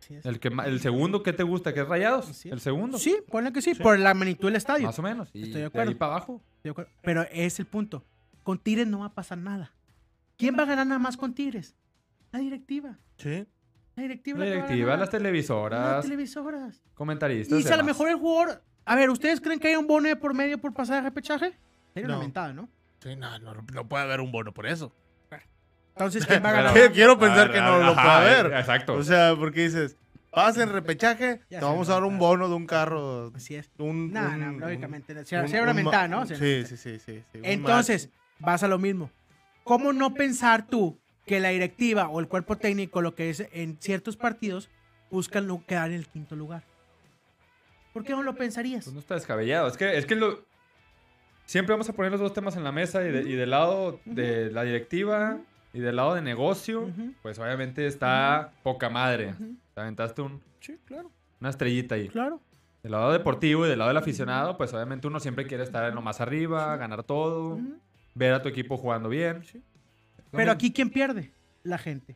[0.08, 0.26] Así es.
[0.26, 1.74] El, que, el segundo, ¿qué te gusta?
[1.74, 2.30] ¿Qué es Rayados?
[2.30, 2.46] Es.
[2.46, 2.98] El segundo.
[2.98, 4.86] Sí, ponle que sí, por la magnitud del estadio.
[4.88, 5.30] Más o menos.
[5.34, 5.90] Y Estoy de de acuerdo.
[5.90, 6.42] ahí para abajo.
[6.64, 6.92] De acuerdo.
[7.04, 8.04] Pero es el punto.
[8.44, 9.74] Con Tigres no va a pasar nada.
[10.38, 11.76] ¿Quién va a ganar nada más con Tigres?
[12.32, 12.98] La directiva.
[13.18, 13.46] Sí.
[13.96, 14.40] La directiva.
[14.40, 16.82] La que directiva, las Las televisoras, televisoras.
[16.94, 17.60] comentaristas.
[17.60, 18.62] Y si a lo mejor el jugador.
[18.86, 21.54] A ver, ¿ustedes creen que hay un bono de por medio por pasar de repechaje?
[21.94, 22.22] Sería una No.
[22.22, 22.70] mentada, ¿no?
[23.02, 24.94] Sí, no, no, no puede haber un bono por eso.
[25.98, 26.92] Entonces, ¿quién va a Pero- ganar?
[26.92, 28.54] Quiero pensar que no lo Ajá, puede haber.
[28.60, 28.94] Exacto.
[28.94, 29.96] O sea, porque dices,
[30.32, 33.32] pasen repechaje, Ya te vamos a dar un bono de un carro.
[33.36, 33.70] Así es.
[33.80, 35.14] Un, No, un- no, lógicamente.
[35.14, 36.26] un- mentada, ¿no?
[36.28, 39.10] Sí, sí, sí, sí, Entonces, vas a lo mismo.
[39.64, 43.78] ¿Cómo no pensar tú que la directiva o el cuerpo técnico, lo que es en
[43.82, 44.70] ciertos partidos,
[45.10, 46.64] buscan lo- quedar en el quinto lugar?
[47.94, 48.84] ¿Por qué no lo pensarías?
[48.86, 49.68] Pues no está descabellado.
[49.68, 50.46] Es que, es que lo...
[51.46, 54.00] siempre vamos a poner los dos temas en la mesa y, de- y del lado
[54.06, 55.38] de la directiva
[55.78, 56.90] y del lado de negocio,
[57.22, 59.36] pues obviamente está poca madre.
[59.76, 62.10] Te aventaste un- Sí, claro, una estrellita ahí.
[62.10, 62.42] claro.
[62.82, 65.94] Del lado deportivo y del lado del aficionado, pues obviamente uno siempre quiere estar en
[65.96, 67.60] lo más arriba, ganar todo,
[68.16, 69.44] ver a tu equipo jugando bien.
[70.32, 71.32] Pero aquí, ¿quién pierde?
[71.64, 72.16] La gente.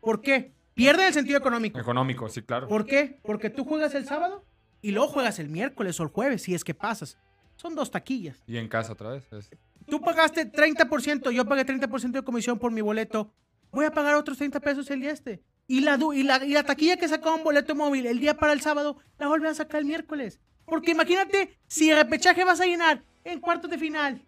[0.00, 0.52] ¿Por qué?
[0.74, 1.78] Pierde en el sentido económico.
[1.78, 2.66] Económico, sí, claro.
[2.68, 3.18] ¿Por qué?
[3.22, 4.42] Porque tú juegas el sábado
[4.80, 7.18] y luego juegas el miércoles o el jueves, si es que pasas.
[7.56, 8.42] Son dos taquillas.
[8.46, 9.30] Y en casa otra vez.
[9.32, 9.50] es-
[9.90, 13.32] Tú pagaste 30%, yo pagué 30% de comisión por mi boleto.
[13.72, 15.42] Voy a pagar otros 30 pesos el día este.
[15.66, 18.52] Y la, y la, y la taquilla que sacaba un boleto móvil el día para
[18.52, 20.40] el sábado, la vuelve a sacar el miércoles.
[20.64, 24.22] Porque imagínate, si el repechaje vas a llenar en cuartos de final.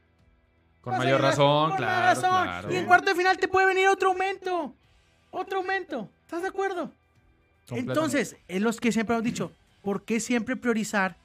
[0.80, 2.42] Con mayor llenar razón, con claro, más razón.
[2.44, 2.72] claro.
[2.72, 4.74] Y en cuarto de final te puede venir otro aumento.
[5.30, 6.10] Otro aumento.
[6.24, 6.92] ¿Estás de acuerdo?
[7.70, 11.16] Entonces, es los que siempre hemos dicho, ¿por qué siempre priorizar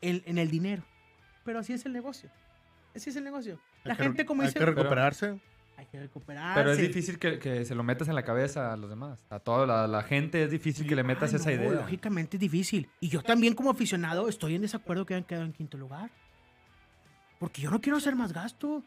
[0.00, 0.82] el- en el dinero?
[1.44, 2.30] Pero así es el negocio.
[2.94, 3.58] Así es el negocio.
[3.84, 5.38] La Hay que- gente, como hay dice, que recuperarse.
[5.76, 6.54] hay que recuperar.
[6.54, 9.24] Pero es difícil que, que se lo metas en la cabeza a los demás.
[9.30, 11.70] A toda la, la gente es difícil que le metas esa idea.
[11.70, 12.88] Lógicamente es difícil.
[13.00, 16.10] Y yo también como aficionado estoy en desacuerdo que hayan quedado en quinto lugar.
[17.38, 18.82] Porque yo no quiero hacer más gasto.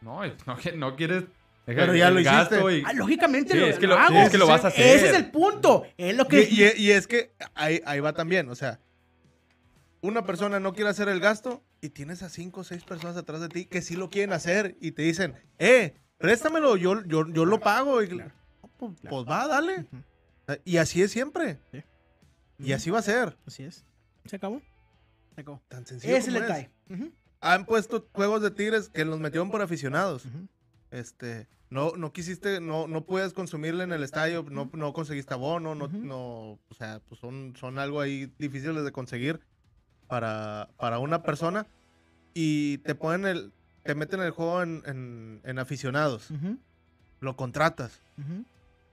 [0.00, 0.20] No,
[0.76, 1.24] no, quieres.
[1.66, 2.56] deja Pero ya lo hiciste.
[2.78, 4.18] y- Ah, lógicamente Sí, lo, es que lo lo, hago.
[4.20, 4.86] es que lo vas a hacer.
[4.96, 5.84] Ese es el punto.
[5.98, 6.48] Es lo que...
[6.48, 8.78] Y, y- y es que ahí, ahí va también, o sea,
[10.06, 13.40] una persona no quiere hacer el gasto y tienes a cinco o seis personas atrás
[13.40, 17.44] de ti que sí lo quieren hacer y te dicen, eh, préstamelo, yo, yo, yo
[17.44, 18.02] lo pago.
[18.02, 18.32] Y, Claro.
[18.78, 19.16] pues, Claro.
[19.16, 19.86] pues va, dale.
[20.64, 21.58] Y así es siempre.
[21.72, 21.82] Sí.
[22.58, 23.36] Y así va a ser.
[23.46, 23.84] Así es.
[24.24, 24.62] Se acabó.
[25.34, 25.60] Se acabó.
[25.68, 26.16] Tan sencillo.
[26.16, 26.48] Ese es el como es.
[26.48, 26.70] detalle.
[26.90, 30.24] Ujú, Han puesto juegos de tigres que los metieron por aficionados.
[30.90, 35.74] Este, no, no quisiste, no, no puedes consumirle en el estadio, no, no conseguiste abono,
[35.74, 36.18] no, no,
[36.68, 39.40] o sea, pues son, son algo ahí difíciles de conseguir
[40.08, 41.66] para, para una persona
[42.34, 46.58] y te ponen el, te meten el juego en, en- en aficionados, Ujú,
[47.20, 48.00] lo contratas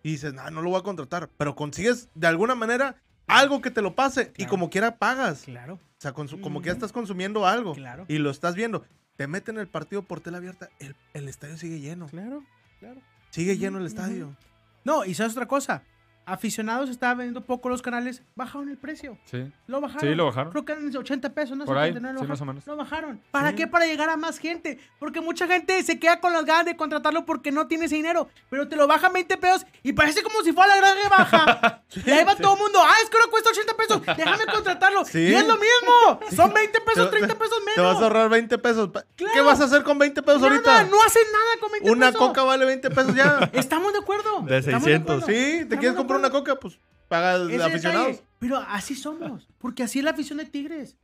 [0.03, 2.95] y dices, no, no lo voy a contratar, pero consigues de alguna manera
[3.27, 4.49] algo que te lo pase y Claro.
[4.49, 6.75] como quiera pagas, Claro, o sea, como que Ujú.
[6.75, 8.05] estás consumiendo algo claro.
[8.09, 8.85] y lo estás viendo.
[9.15, 12.07] Te meten el partido por tela abierta, el, el estadio sigue lleno.
[12.07, 12.43] Claro,
[12.79, 12.99] claro.
[13.29, 14.35] Sigue lleno el estadio.
[14.83, 15.83] No, y sabes otra cosa.
[16.25, 19.17] Aficionados estaban vendiendo poco los canales, bajaron el precio.
[19.25, 19.51] Sí.
[19.67, 20.01] Lo bajaron.
[20.07, 20.51] Sí, lo bajaron.
[20.51, 21.65] Creo que eran 80 pesos, ¿no?
[21.65, 22.29] Por ahí, 79, lo sí, bajaron.
[22.29, 22.67] más o menos.
[22.67, 23.21] Lo bajaron.
[23.31, 23.55] ¿Para Sí.
[23.55, 23.67] qué?
[23.67, 24.79] Para llegar a más gente.
[24.99, 28.29] Porque mucha gente se queda con las ganas de contratarlo porque no tiene ese dinero.
[28.49, 31.81] Pero te lo bajan 20 pesos y parece como si fuera la gran rebaja.
[32.05, 32.79] y ahí va todo el mundo.
[32.81, 34.01] Ah, es que ahora cuesta 80 pesos.
[34.17, 35.05] Déjame contratarlo.
[35.05, 35.19] Sí.
[35.19, 36.19] Y es lo mismo.
[36.35, 37.75] Son 20 pesos, Te- 30 pesos menos.
[37.75, 38.89] Te vas a ahorrar 20 pesos.
[39.15, 40.83] ¿Qué vas a hacer con 20 pesos Nada, ahorita?
[40.85, 42.27] no hacen nada con 20 Una pesos.
[42.27, 43.49] coca vale 20 pesos ya.
[43.53, 44.41] Estamos de acuerdo.
[44.43, 45.23] De Estamos 600.
[45.23, 45.25] acuerdo.
[45.27, 46.59] sí, ¿te Estamos quieres de comprar una coca?
[46.59, 47.73] Pues paga Ese de detalle.
[47.73, 48.23] aficionados.
[48.39, 49.47] Pero así somos.
[49.59, 50.97] Porque así es la afición de Tigres.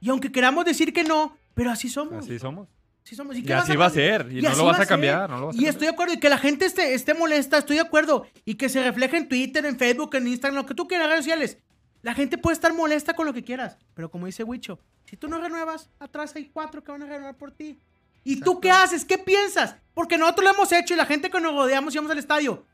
[0.00, 2.24] Y aunque queramos decir que no, pero así somos.
[2.24, 2.68] Así somos.
[3.04, 3.36] Así somos.
[3.36, 4.22] Y vas así va a cambiar?
[4.22, 4.32] ser.
[4.32, 4.88] Y, no así lo vas va a ser.
[4.88, 5.30] cambiar.
[5.30, 6.14] No lo vas a Y estoy de acuerdo.
[6.14, 8.26] Y que la gente esté, esté molesta, estoy de acuerdo.
[8.44, 11.24] Y que se refleje en Twitter, en Facebook, en Instagram, lo que tú quieras, redes
[11.24, 11.58] sociales.
[12.02, 13.78] La gente puede estar molesta con lo que quieras.
[13.94, 17.36] Pero como dice Wicho, si tú no renuevas, atrás hay cuatro que van a renovar
[17.36, 17.78] por ti.
[18.24, 19.04] ¿Y tú qué haces?
[19.04, 19.76] ¿Qué piensas?
[19.94, 22.66] Porque nosotros lo hemos hecho y la gente que nos rodeamos y vamos al estadio.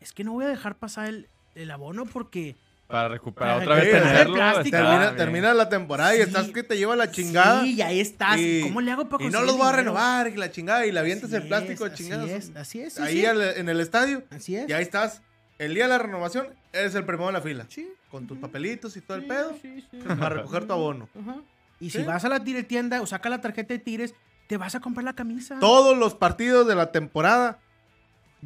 [0.00, 2.56] Es que no voy a dejar pasar el, el abono porque
[2.86, 4.34] Para recuperar Para otra vez tenerlo.
[4.70, 7.62] Termina, termina la temporada y estás que te lleva la chingada.
[7.62, 8.38] Sí, y ahí estás.
[8.38, 10.92] Y- ¿Cómo le hago para Y no los voy a renovar y la chingada y
[10.92, 12.24] le avientas Así el plástico chingadas.
[12.30, 12.92] Así es, así es.
[12.94, 13.26] sí, Ahí sí.
[13.26, 14.22] al- en el estadio.
[14.30, 14.68] Así es.
[14.68, 15.22] Y ahí estás.
[15.58, 17.66] El día de la renovación eres el primero en la fila.
[17.68, 17.88] Sí.
[18.10, 19.56] Con tus papelitos y todo el pedo.
[19.60, 19.98] sí, sí.
[20.06, 21.08] Para recoger tu abono.
[21.20, 21.36] Ajá.
[21.80, 21.98] Y Sí.
[21.98, 24.14] si vas a la tienda o saca la tarjeta de Tigres,
[24.46, 25.58] te vas a comprar la camisa.
[25.58, 27.58] Todos los partidos de la temporada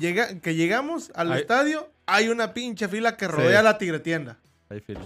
[0.00, 3.64] llega, que llegamos al Hay- estadio, hay una pinche fila que rodea Sí.
[3.64, 4.38] la tigretienda.
[4.68, 4.98] Ahí, Phil.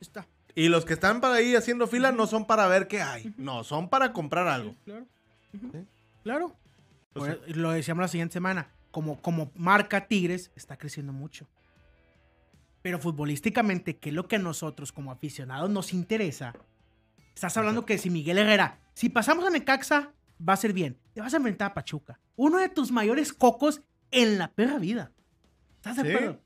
[0.00, 0.26] Está.
[0.54, 3.32] Y los que están para ahí haciendo fila no son para ver qué hay.
[3.36, 4.74] No, son para comprar algo.
[4.84, 5.06] Claro.
[5.52, 5.86] Sí.
[6.24, 6.56] Claro.
[7.14, 8.70] O sea- lo decíamos la siguiente semana.
[8.90, 11.46] Como, como marca Tigres, está creciendo mucho.
[12.82, 16.54] Pero futbolísticamente, que es lo que a nosotros como aficionados nos interesa,
[17.34, 20.12] estás hablando que si Miguel Herrera, si pasamos a Necaxa,
[20.46, 20.96] va a ser bien.
[21.12, 22.18] Te vas a enfrentar a Pachuca.
[22.36, 25.10] Uno de tus mayores cocos en la perra vida.
[25.76, 26.40] ¿Estás de acuerdo?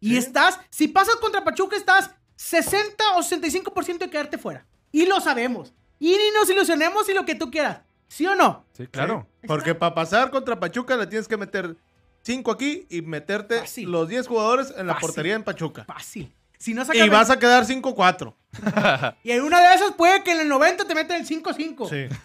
[0.00, 0.16] Y sí.
[0.18, 4.64] estás, si pasas contra Pachuca, estás 60 o 65% de quedarte fuera.
[4.92, 5.72] Y lo sabemos.
[5.98, 7.80] Y ni nos ilusionemos y lo que tú quieras.
[8.06, 8.64] ¿Sí o no?
[8.72, 9.26] Sí, claro.
[9.40, 11.76] Sí, Porque para pasar contra Pachuca le tienes que meter
[12.22, 13.90] 5 aquí y meterte Fácil.
[13.90, 15.06] los 10 jugadores en la Fácil.
[15.08, 15.84] portería en Pachuca.
[15.84, 16.32] Fácil.
[16.58, 18.34] Si no saca Y vas a quedar 5-4.
[19.22, 21.88] Y en una de esas puede que en el 90 te meten el 5-5.
[21.88, 22.16] Sí.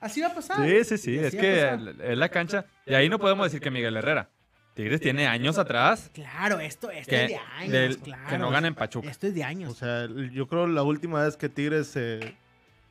[0.00, 0.26] Así, es.
[0.26, 0.56] va a pasar.
[0.68, 1.18] Sí, sí, sí.
[1.18, 1.70] Es que
[2.02, 2.66] es la cancha.
[2.86, 4.28] Y ahí no podemos decir que Miguel Herrera.
[4.74, 7.72] Tigres tiene años atrás Claro, esto, esto que, es de años.
[7.72, 8.28] del- claro.
[8.28, 9.10] que no gana en Pachuca.
[9.10, 9.70] Esto es de años.
[9.72, 12.36] O sea, yo creo la última vez que Tigres se,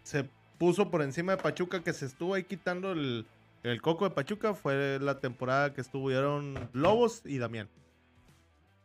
[0.03, 0.25] se
[0.57, 3.25] puso por encima de Pachuca, que se estuvo ahí quitando el,
[3.63, 7.69] el coco de Pachuca, fue la temporada que estuvieron Lobos y Damián.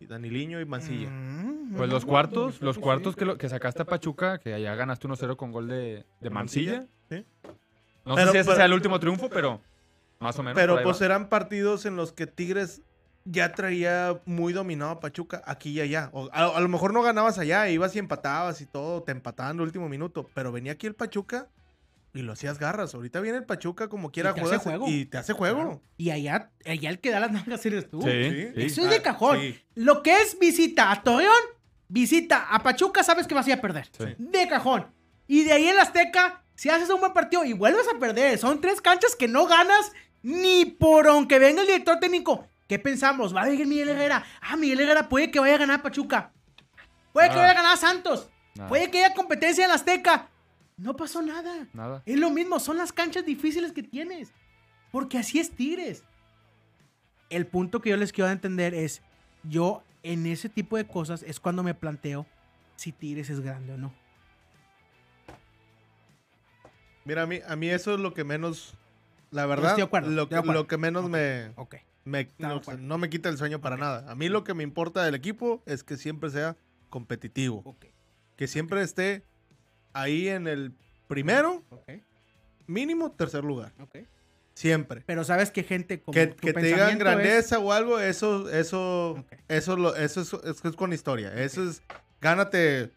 [0.01, 1.09] Y Daniliño y Mancilla.
[1.11, 5.07] Mm, Pues los cuartos, los cuartos que, lo- que sacaste a Pachuca, que allá ganaste
[5.09, 6.84] 1-0 con gol de, de Mancilla.
[7.09, 7.24] Sí.
[8.05, 9.61] No Pero- sé si ese pero- sea el último triunfo, pero
[10.20, 10.57] más o menos.
[10.61, 11.07] Pero pues va.
[11.07, 12.82] eran partidos en los que Tigres
[13.24, 16.11] ya traía muy dominado a Pachuca aquí y allá.
[16.12, 19.57] O a, a lo mejor no ganabas allá, ibas y empatabas y todo, te empataban
[19.57, 20.28] el último minuto.
[20.34, 21.49] Pero venía aquí el Pachuca
[22.14, 22.94] y lo hacías garras.
[22.94, 24.86] Ahorita viene el Pachuca como quiera te hace juegas juego.
[24.88, 25.56] y te hace juego.
[25.62, 25.82] Claro.
[25.96, 28.00] Y allá, allá el que da las nalgas eres tú.
[28.02, 28.30] Sí, Sí.
[28.54, 28.62] sí.
[28.62, 29.40] Eso es de cajón.
[29.40, 29.60] sí.
[29.74, 31.32] Lo que es visita a Torreón,
[31.88, 33.88] visita a Pachuca, sabes que vas a ir a perder.
[33.98, 34.04] Sí.
[34.18, 34.86] De cajón.
[35.26, 38.38] Y de ahí en la Azteca, si haces un buen partido y vuelves a perder,
[38.38, 39.92] son tres canchas que no ganas
[40.22, 42.46] ni por aunque venga el director técnico.
[42.68, 43.34] ¿Qué pensamos?
[43.34, 44.24] Va a venir Miguel Herrera.
[44.40, 46.32] Ah, Miguel Herrera puede que vaya a ganar a Pachuca.
[47.12, 47.48] Puede que Nada.
[47.48, 48.28] vaya a ganar a Santos.
[48.54, 48.68] Nada.
[48.68, 50.28] Puede que haya competencia en la Azteca.
[50.76, 51.68] No pasó nada.
[51.72, 52.02] Nada.
[52.06, 54.32] Es lo mismo, son las canchas difíciles que tienes.
[54.90, 56.04] Porque así es Tigres.
[57.30, 59.02] El punto que yo les quiero entender es,
[59.44, 62.26] yo en ese tipo de cosas es cuando me planteo
[62.76, 63.92] si Tigres es grande o no.
[67.04, 68.74] Mira, a mí, a mí eso es lo que menos,
[69.30, 70.60] la verdad, estoy de acuerdo, lo, estoy que, de acuerdo.
[70.62, 71.76] lo que menos me, Ok.
[72.04, 74.10] me- no, me quita el sueño para nada.
[74.10, 76.56] A mí lo que me importa del equipo es que siempre sea
[76.88, 77.60] competitivo.
[77.64, 77.86] Ok.
[78.36, 79.22] Que siempre esté
[79.95, 80.72] ahí en el
[81.09, 81.90] primero, Ok.
[82.66, 83.72] mínimo tercer lugar.
[83.80, 83.97] Ok.
[84.55, 85.03] Siempre.
[85.07, 88.49] Pero sabes que gente como Que, que te digan pensamiento es- grandeza o algo, eso,
[88.51, 89.32] eso, Ok.
[89.49, 91.32] eso, lo, eso es, es- es con historia.
[91.34, 91.82] Eso es,
[92.20, 92.90] gánate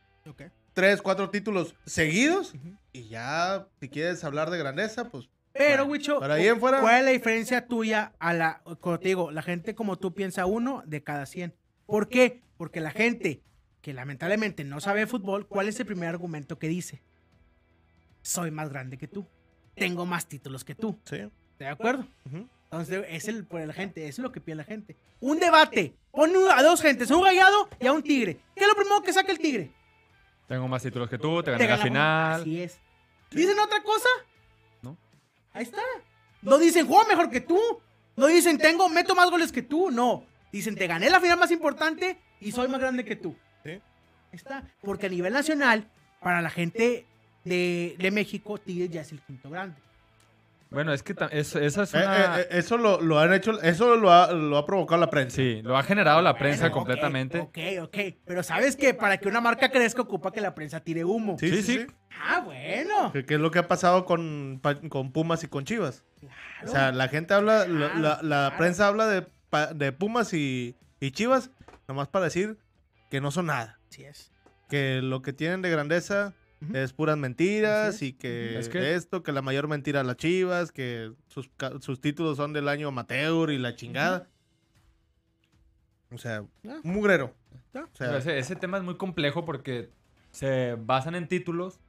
[0.74, 2.76] tres, cuatro títulos seguidos Ujú.
[2.94, 7.66] y ya, si quieres hablar de grandeza, pues Pero, Wicho, fuera- ¿cuál es la diferencia
[7.66, 8.62] tuya a la,
[9.02, 11.56] digo, la gente como tú piensa uno de cada 100?
[11.88, 12.44] ¿Por qué?
[12.58, 13.42] Porque la gente
[13.88, 17.02] que lamentablemente no sabe de fútbol, ¿cuál es el primer argumento que dice?
[18.22, 19.26] Soy más grande que tú.
[19.76, 21.00] Tengo más títulos que tú.
[21.06, 21.16] sí.
[21.16, 22.06] ¿Estás de acuerdo?
[22.66, 24.98] Entonces, es el, por la gente, eso es lo que pide la gente.
[25.22, 25.96] Un debate.
[26.12, 28.42] Pon a dos gentes, a un rayado y a un tigre.
[28.58, 29.72] ¿Qué es lo primero que saca el tigre?
[30.50, 31.84] Tengo más títulos que tú, te Te gané la ganamos.
[31.88, 32.42] final.
[32.42, 32.78] Así es.
[33.32, 34.10] ¿Dicen otra cosa?
[34.82, 34.98] No.
[35.54, 35.82] Ahí está.
[36.42, 37.58] No dicen, juego mejor que tú.
[38.18, 39.92] No dicen, tengo, meto más goles que tú.
[39.92, 40.26] No.
[40.52, 43.34] Dicen, te gané la final más importante y soy más grande que tú.
[43.74, 43.82] Sí.
[44.32, 44.64] Está.
[44.82, 45.86] Porque a nivel nacional,
[46.22, 47.06] para la gente
[47.44, 49.76] de, de México, Tigres ya es el quinto grande.
[50.70, 52.40] Bueno, es que ta- es- esa es Eh, una...
[52.40, 55.38] eh, eh, eso lo, lo han hecho, eso lo ha, lo ha provocado la prensa.
[55.38, 57.40] Sí, lo ha generado la prensa Bueno, completamente.
[57.40, 57.98] Ok, ok.
[58.26, 61.38] Pero sabes que para que una marca crezca, ocupa que la prensa tire humo.
[61.40, 61.88] Sí, sí, Sí.
[62.22, 63.14] Ah, bueno.
[63.14, 64.60] Que, que es lo que ha pasado con,
[64.90, 66.04] con Pumas y con Chivas.
[66.20, 66.36] Claro.
[66.66, 68.58] O sea, la gente habla, la, Claro, la- la claro.
[68.58, 69.26] prensa habla de,
[69.76, 71.50] de Pumas y, y Chivas,
[71.88, 72.58] nomás para decir
[73.10, 73.80] que no son nada.
[73.90, 74.32] Así es.
[74.70, 76.76] Que lo que tienen de grandeza Ujú.
[76.78, 78.02] es puras mentiras es.
[78.02, 81.50] y que, Es que- esto, que la mayor mentira las Chivas, que sus,
[81.82, 84.28] sus títulos son del año amateur y la chingada.
[86.12, 86.80] O sea, Ah.
[86.84, 87.34] un mugrero.
[87.74, 87.86] Ah.
[87.94, 89.90] O sea, ese, ese tema es muy complejo porque
[90.32, 91.80] se basan en títulos,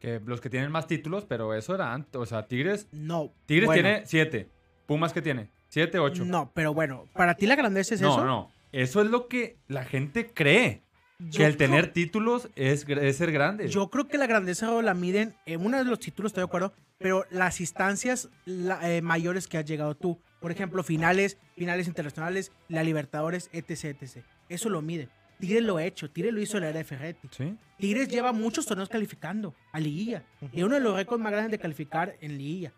[0.00, 2.16] que los que tienen más títulos, pero eso era antes.
[2.20, 3.32] O sea, Tigres, No.
[3.46, 4.48] Tigres bueno, tiene siete.
[4.86, 6.24] Pumas que tiene siete, ocho.
[6.24, 8.24] No, pero bueno, para ti la grandeza es no, eso.
[8.24, 8.50] no.
[8.72, 10.82] Eso es lo que la gente cree.
[11.18, 13.68] Yo que el creo- tener títulos es, es ser grande.
[13.68, 16.72] Yo creo que la grandeza la miden en uno de los títulos, estoy de acuerdo,
[16.98, 20.20] pero las instancias la- eh, mayores que has llegado tú.
[20.40, 24.24] Por ejemplo, finales, finales internacionales, la Libertadores, etc, etc.
[24.48, 25.08] Eso lo miden.
[25.38, 27.28] Tigres lo ha hecho, Tigres lo hizo en la era de Ferretti.
[27.30, 27.56] Sí.
[27.78, 30.24] Tigres lleva muchos torneos calificando a liguilla.
[30.52, 32.72] Y uno de los récords más grandes de calificar en liguilla.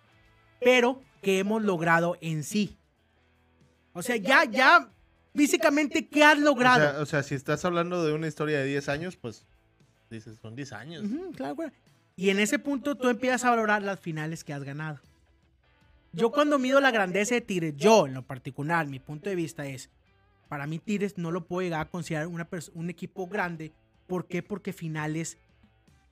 [0.60, 2.76] Pero que hemos logrado en sí.
[3.92, 4.90] O sea, ya, ya,
[5.34, 6.90] físicamente, ¿qué has o logrado?
[6.92, 9.46] sea, o sea, si estás hablando de una historia de 10 años, pues
[10.10, 11.04] dices, son 10 años.
[11.04, 11.70] Ujú, claro, güey.
[12.16, 15.00] Y en ese punto tú empiezas a valorar las finales que has ganado.
[16.12, 19.66] Yo cuando mido la grandeza de Tigres, yo en lo particular, mi punto de vista
[19.66, 19.90] es,
[20.48, 23.72] para mí Tigres no lo puedo llegar a considerar una un equipo grande.
[24.06, 24.42] ¿Por qué?
[24.42, 25.38] Porque finales,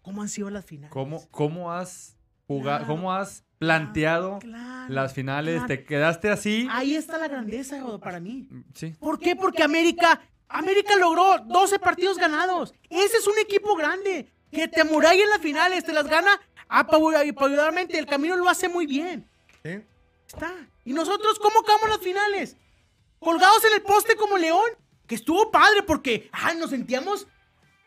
[0.02, 0.92] ¿cómo han sido las finales?
[0.92, 2.16] ¿Cómo, cómo has
[2.48, 2.86] jugado, Claro.
[2.86, 5.54] cómo has planteado Claro, las finales?
[5.54, 5.66] claro.
[5.68, 6.68] ¿Te quedaste así?
[6.70, 8.48] Ahí está la grandeza, Rodo, para mí.
[8.74, 8.94] Sí.
[8.98, 9.36] ¿Por qué?
[9.36, 12.74] Porque América, América logró 12 partidos ganados.
[12.90, 14.28] Ese es un equipo grande.
[14.50, 16.30] Que te amuralla en las finales, te las gana
[16.68, 17.98] apabulladamente.
[17.98, 19.26] El camino lo hace muy bien.
[19.62, 19.80] ¿sí?
[20.26, 20.52] Está.
[20.84, 22.56] ¿Y nosotros cómo acabamos las finales?
[23.18, 24.68] Colgados en el poste como león.
[25.06, 27.26] Que estuvo padre porque, ah, nos sentíamos,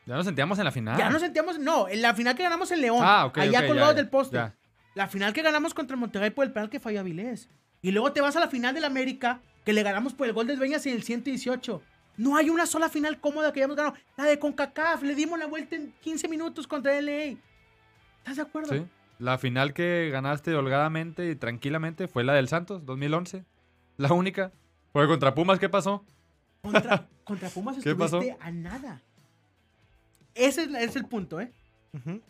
[0.06, 0.98] Ya nos sentíamos en la final.
[0.98, 3.00] ya nos sentíamos, no, en la final que ganamos en León.
[3.02, 4.36] Ah, ok, allá colgados ya, del poste.
[4.36, 4.54] ya.
[4.96, 7.50] La final que ganamos contra Monterrey por el penal que falló Avilés.
[7.82, 10.48] Y luego te vas a la final del América, que le ganamos por el gol
[10.48, 11.82] de Dueñas en el 118.
[12.18, 13.96] No hay una sola final cómoda que hayamos ganado.
[14.18, 17.36] La de CONCACAF, le dimos la vuelta en 15 minutos contra LA.
[18.20, 18.74] ¿Estás de acuerdo?
[18.74, 18.86] Sí.
[19.20, 23.46] La final que ganaste holgadamente y tranquilamente fue la del Santos, 2011.
[23.98, 24.52] La única.
[24.94, 26.06] Fue contra Pumas, ¿qué pasó?
[26.62, 28.20] Contra, contra Pumas ¿Qué pasó?
[28.20, 29.02] estuviste a nada.
[30.34, 31.52] ese es, es el punto, ¿eh?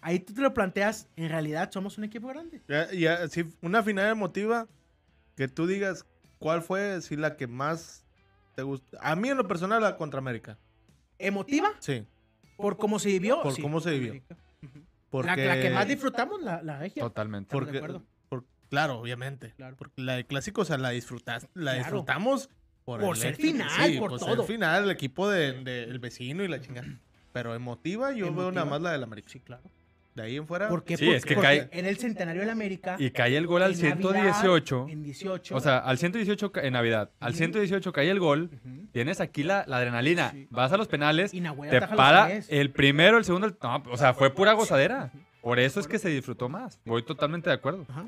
[0.02, 2.62] Ahí tú te lo planteas, en realidad somos un equipo grande.
[2.68, 4.68] Ya, ya, sí, una final emotiva
[5.36, 6.06] que tú digas
[6.40, 8.06] cuál fue si la que más
[8.56, 8.98] te gusta.
[9.02, 10.58] A mí en lo personal la contra América.
[11.18, 12.06] Emotiva, Sí.
[12.58, 13.42] por cómo se vivió.
[13.42, 14.22] Por sí, cómo se vivió.
[15.10, 17.02] Porque, La, la que más disfrutamos, la, la regia.
[17.04, 17.48] Totalmente.
[17.48, 18.06] Estamos de porque, acuerdo.
[18.30, 19.54] por- claro, obviamente.
[19.56, 19.76] Claro.
[19.78, 21.78] Porque la de clásico, o sea, la disfrutas, la Claro.
[21.78, 22.50] disfrutamos
[22.84, 24.44] por, Por el ser final, Sí, por ser todo.
[24.44, 26.88] final, el equipo del de, el vecino y la chingada.
[27.36, 29.28] Pero emotiva, yo veo nada más la del América.
[29.30, 29.64] Sí, claro.
[30.14, 30.70] De ahí en fuera.
[30.70, 30.96] ¿Por qué?
[30.96, 32.96] Sí, Porque- es que porque cae- En el centenario de la América.
[32.98, 34.88] Y cae el gol al en Navidad, 118.
[34.90, 35.54] En 18.
[35.54, 37.12] O sea, al 118 ca- en Navidad.
[37.20, 37.38] Al Ujú.
[37.40, 38.50] 118 cae el gol.
[38.94, 40.32] Tienes aquí la, la adrenalina.
[40.32, 40.48] Sí.
[40.50, 41.34] Vas a los penales.
[41.34, 43.48] Y Te para el primero, el segundo.
[43.48, 45.12] el- No, o sea, fue pura gozadera.
[45.42, 46.80] Por eso es que se disfrutó más.
[46.86, 47.86] Voy totalmente de acuerdo.
[47.90, 48.06] Ajá.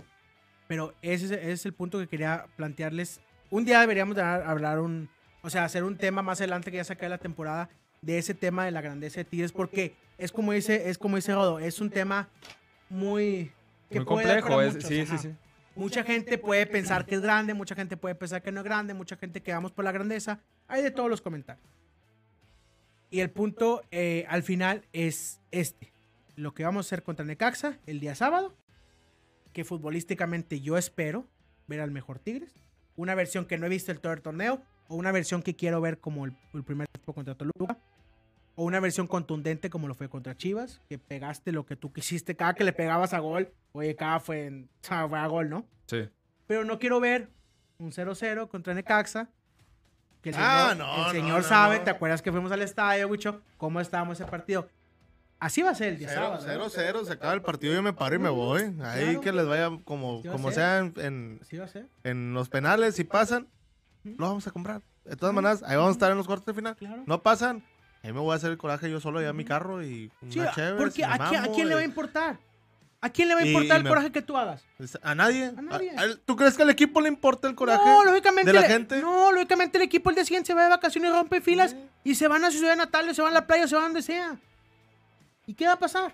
[0.70, 3.20] Pero ese, es- ese es el punto que quería plantearles.
[3.50, 5.10] Un día deberíamos de hablar un,
[5.42, 7.70] o sea, hacer un tema más adelante que ya se acabe la temporada
[8.02, 11.34] de ese tema de la grandeza de Tigres porque es como dice, es como dice
[11.34, 12.30] Rodo, es un tema
[12.90, 13.52] muy
[13.90, 14.62] que Muy complejo.
[14.62, 15.30] es- muchos, sí, sí, sí.
[15.76, 18.94] Mucha gente puede pensar que es grande, mucha gente puede pensar que no es grande,
[18.96, 20.40] mucha gente que vamos por la grandeza.
[20.68, 21.64] Hay de todos los comentarios.
[23.10, 25.94] Y el punto eh, al final es este.
[26.36, 28.56] Lo que vamos a hacer contra Necaxa el día sábado.
[29.54, 31.26] Que futbolísticamente yo espero
[31.68, 32.54] ver al mejor Tigres.
[32.96, 34.62] Una versión que no he visto el todo el torneo.
[34.88, 37.78] O una versión que quiero ver como el, el primer tiempo contra Toluca.
[38.56, 40.82] O una versión contundente como lo fue contra Chivas.
[40.90, 42.36] Que pegaste lo que tú quisiste.
[42.36, 43.52] Cada que le pegabas a gol.
[43.74, 45.66] Oye, cada fue, en- fue a gol, ¿no?
[45.86, 46.10] Sí.
[46.48, 47.30] Pero no quiero ver
[47.78, 49.30] un 0-0 contra Necaxa.
[50.22, 51.84] Que el señor, Ah, no, el señor no, sabe, no.
[51.84, 53.42] ¿te acuerdas que fuimos al estadio, Wicho?
[53.58, 54.68] ¿Cómo estábamos ese partido?
[55.40, 56.40] Así va a ser el día sábado.
[56.58, 56.66] ¿no?
[56.70, 58.62] 0-0, se acaba el partido, yo me paro y me voy.
[58.82, 59.22] Ahí Claro.
[59.22, 61.40] que les vaya como, como sea en, en,
[62.04, 63.48] en los penales, si pasan.
[64.18, 64.82] Lo vamos a comprar.
[65.06, 66.76] De todas maneras, ahí vamos a estar en los cuartos de final.
[66.76, 67.04] Claro.
[67.06, 67.64] No pasan,
[68.04, 70.40] ahí me voy a hacer el coraje yo solo ya mi carro y una Sí,
[70.56, 72.38] chévere, porque ¿a quién, a mamo, quién le va a importar?
[73.00, 74.66] ¿A quién le va a importar el me- coraje que tú hagas?
[74.78, 75.46] pues, ¿A nadie?
[75.56, 75.92] A nadie.
[75.96, 77.86] ¿A- a- ¿Tú crees que al equipo le importa el coraje?
[77.86, 78.52] No, lógicamente.
[78.52, 79.02] de la le- gente?
[79.02, 81.78] No, lógicamente el equipo el día siguiente se va de vacaciones y rompe filas Sí.
[82.04, 84.02] y se van a su ciudad natal, se van a la playa, se van donde
[84.02, 84.38] sea.
[85.46, 86.14] ¿Y qué va a pasar?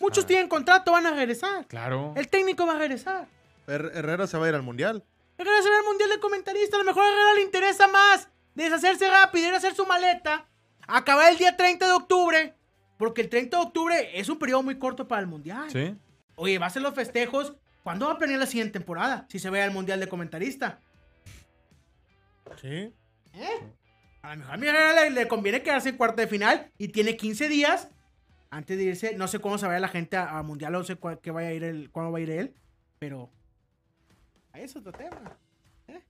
[0.00, 0.26] Muchos Ah.
[0.26, 1.66] tienen contrato, van a regresar.
[1.68, 2.12] Claro.
[2.16, 3.26] El técnico va a regresar.
[3.68, 5.04] Her- Herrera se va a ir al mundial.
[5.38, 6.76] Herrera se ve al mundial de comentarista.
[6.76, 10.46] A lo mejor a Herrera le interesa más deshacerse rápido, ir a hacer su maleta,
[10.86, 12.54] acabar el día 30 de octubre.
[12.98, 15.70] Porque el 30 de octubre es un periodo muy corto para el mundial.
[15.70, 15.94] Sí.
[16.34, 17.54] Oye, va a ser los festejos.
[17.84, 19.24] ¿Cuándo va a planear la siguiente temporada?
[19.30, 20.80] Si se ve al mundial de comentarista.
[22.60, 22.92] Sí.
[24.22, 26.88] A lo mejor a mi Herrera le, le conviene quedarse en cuarto de final y
[26.88, 27.88] tiene 15 días
[28.50, 29.14] antes de irse.
[29.14, 31.48] No sé cómo se vaya la gente a- al mundial, no sé cuál- qué vaya
[31.48, 32.54] a ir el, cuándo va a ir él,
[32.98, 33.30] pero
[34.64, 35.36] es otro tema.
[35.88, 36.02] ¿eh?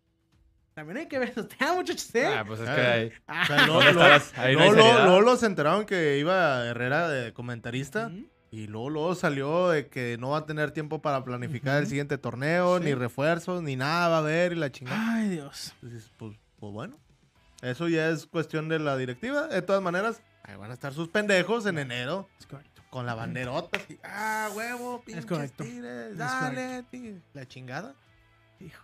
[0.75, 2.15] También hay que ver esos temas, muchachos.
[2.15, 2.27] ¿eh?
[2.27, 3.13] Ah, pues es que ahí.
[3.27, 4.39] Ah, O sea, ¿Dónde luego- estabas?
[4.39, 8.11] Ahí no luego los enteraron que iba Herrera de comentarista.
[8.51, 11.91] Y luego, luego salió de que no va a tener tiempo para planificar el Ujú.
[11.91, 12.85] siguiente torneo, Sí.
[12.85, 15.17] ni refuerzos, ni nada va a haber y la chingada.
[15.17, 15.75] Ay, Dios.
[15.83, 16.97] Entonces, pues, pues bueno.
[17.61, 19.49] Eso ya es cuestión de la directiva.
[19.49, 22.81] De todas maneras, ahí van a estar sus pendejos en enero Es correcto.
[22.89, 23.77] con la banderota.
[23.79, 25.65] así, ah, huevo, pinches correcto.
[25.65, 27.95] tigres, Es dale, tigres", La chingada.
[28.61, 28.83] Hijo.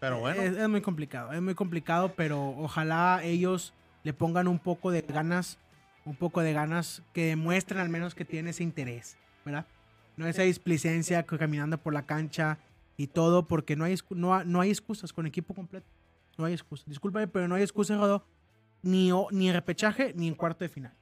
[0.00, 0.42] Pero bueno.
[0.42, 5.02] Es, es muy complicado, es muy complicado, pero ojalá ellos le pongan un poco de
[5.02, 5.58] ganas,
[6.04, 9.66] un poco de ganas que demuestren al menos que tienen ese interés, ¿verdad?
[10.16, 12.58] No esa displicencia caminando por la cancha
[12.96, 15.86] y todo, porque no hay, no, no hay excusas con equipo completo.
[16.38, 16.86] No hay excusas.
[16.86, 18.24] Discúlpame, pero no hay excusas, Rodo,
[18.82, 20.92] ni, ni en repechaje ni en cuarto de final.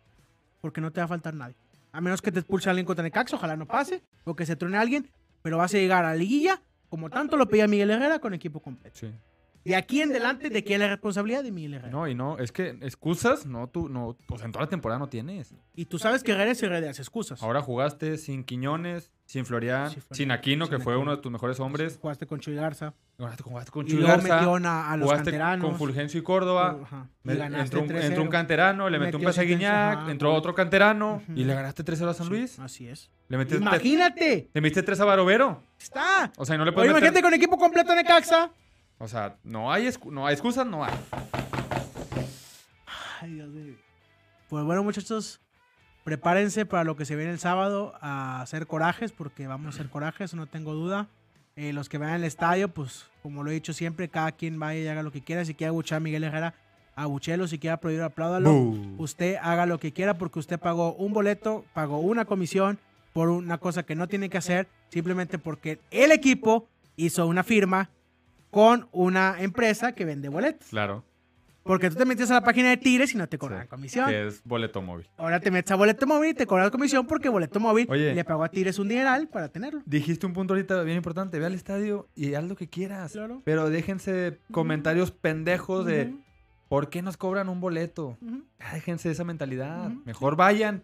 [0.60, 1.56] Porque no te va a faltar nadie.
[1.92, 4.78] A menos que te expulse alguien contra Necaxa, ojalá no pase, o que se truene
[4.78, 5.10] alguien,
[5.42, 8.60] pero vas a llegar a la liguilla, como tanto lo pedía Miguel Herrera, con equipo
[8.60, 8.98] completo.
[8.98, 9.10] Sí.
[9.64, 11.42] De aquí en adelante, ¿de quién es la responsabilidad?
[11.44, 11.92] De Miguel Herrera.
[11.92, 15.08] No, y no, es que excusas, no, tú, no, pues en toda la temporada no
[15.08, 15.54] tienes.
[15.74, 17.42] Y tú sabes que Herrera de las excusas.
[17.42, 21.30] Ahora jugaste sin Quiñones, sin Florian, Sin Florian, sin Aquino, que fue uno de tus
[21.30, 21.98] mejores hombres.
[22.02, 22.94] Jugaste con Chuy Garza.
[23.18, 25.66] Jugaste, jugaste con Y Chuy luego Garza, metió a, a los jugaste canteranos.
[25.66, 26.78] con Fulgencio y Córdoba.
[26.82, 27.08] Ajá.
[27.24, 28.02] Y entró, un, 3-0.
[28.04, 31.44] entró un canterano, le metió un pase a asistencia, Guiñac, ajá, entró otro canterano y
[31.44, 32.58] le ganaste 3-0 a San Sí, Luis.
[32.58, 33.10] Así es.
[33.28, 34.50] Le metiste, Imagínate.
[34.52, 35.62] le metiste 3 a Barovero.
[35.78, 36.32] Está.
[36.36, 37.02] O sea, y no le Oye, puedes meter...
[37.04, 38.50] imagínate con equipo completo de Caxa.
[39.02, 40.92] O sea, no hay, no hay excusas, no hay.
[43.20, 43.74] Ay, Dios mío.
[44.48, 45.40] Pues bueno, muchachos,
[46.04, 49.90] prepárense para lo que se viene el sábado a hacer corajes, porque vamos a hacer
[49.90, 51.08] corajes, no tengo duda.
[51.56, 54.78] Eh, los que vayan al estadio, pues como lo he dicho siempre, cada quien vaya
[54.78, 55.44] y haga lo que quiera.
[55.44, 56.54] Si quiere abuchar a Miguel Herrera,
[56.94, 57.48] abuchelo.
[57.48, 58.52] Si quiere aplaudir, apláudalo.
[58.98, 62.78] Usted haga lo que quiera porque usted pagó un boleto, pagó una comisión
[63.12, 67.90] por una cosa que no tiene que hacer, simplemente porque el equipo hizo una firma
[68.52, 70.68] con una empresa que vende boletos.
[70.68, 71.02] Claro.
[71.62, 74.10] Porque tú te metías a la página de Tigres y no te cobraban Sí, comisión.
[74.10, 75.08] Que es boleto móvil.
[75.16, 78.14] Ahora te metes a Boleto Móvil y te cobras comisión porque Boleto Móvil Oye.
[78.14, 79.80] le pagó a Tigres un dineral para tenerlo.
[79.86, 81.38] Dijiste un punto ahorita bien importante.
[81.38, 83.12] Ve al estadio y haz lo que quieras.
[83.12, 83.40] Claro.
[83.44, 86.12] Pero déjense comentarios pendejos de
[86.68, 88.18] ¿por qué nos cobran un boleto?
[88.20, 88.42] ujú.
[88.60, 89.88] Ya déjense esa mentalidad.
[90.04, 90.82] Mejor vayan,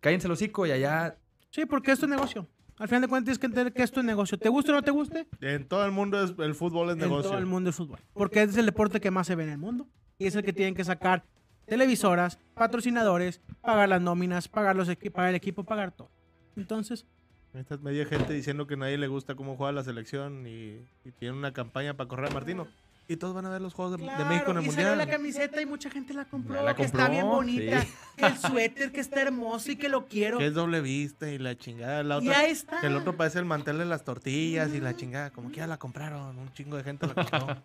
[0.00, 1.16] cállense el hocico y allá.
[1.50, 2.46] Sí, porque es tu negocio.
[2.80, 4.38] Al final de cuentas tienes que entender que es tu negocio.
[4.38, 5.26] ¿Te guste o no te guste?
[5.42, 7.28] En todo el mundo es, el fútbol es En negocio.
[7.28, 7.98] todo el mundo el fútbol.
[8.14, 9.86] Porque es el deporte que más se ve en el mundo.
[10.18, 11.22] Y es el que tienen que sacar
[11.66, 16.10] televisoras, patrocinadores, pagar las nóminas, pagar, los pagar el equipo, pagar todo.
[16.56, 17.04] Entonces,
[17.52, 20.80] Esta es media gente diciendo que a nadie le gusta cómo juega la selección y,
[21.04, 22.66] y tiene una campaña para correr a Martino.
[23.10, 25.10] Y todos van a ver los juegos de, México en el y salió la Mundial.
[25.10, 27.92] camiseta y mucha gente la compró, la que está bien compró, bonita, sí.
[28.16, 30.38] que el suéter que está hermoso y que lo quiero.
[30.38, 32.04] Que es doble vista y la chingada.
[32.04, 32.80] La y otra, ahí está.
[32.80, 35.30] que el otro parece el mantel de las tortillas y la chingada.
[35.30, 36.38] Como que ya la compraron.
[36.38, 37.40] Un chingo de gente la compró.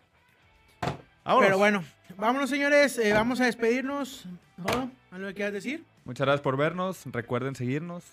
[1.23, 1.45] Vámonos.
[1.45, 1.83] Pero bueno,
[2.17, 4.27] vámonos señores, eh, vamos a despedirnos.
[5.11, 5.85] ¿Algo que quieras decir?
[6.05, 7.03] Muchas gracias por vernos.
[7.05, 8.03] Recuerden seguirnos.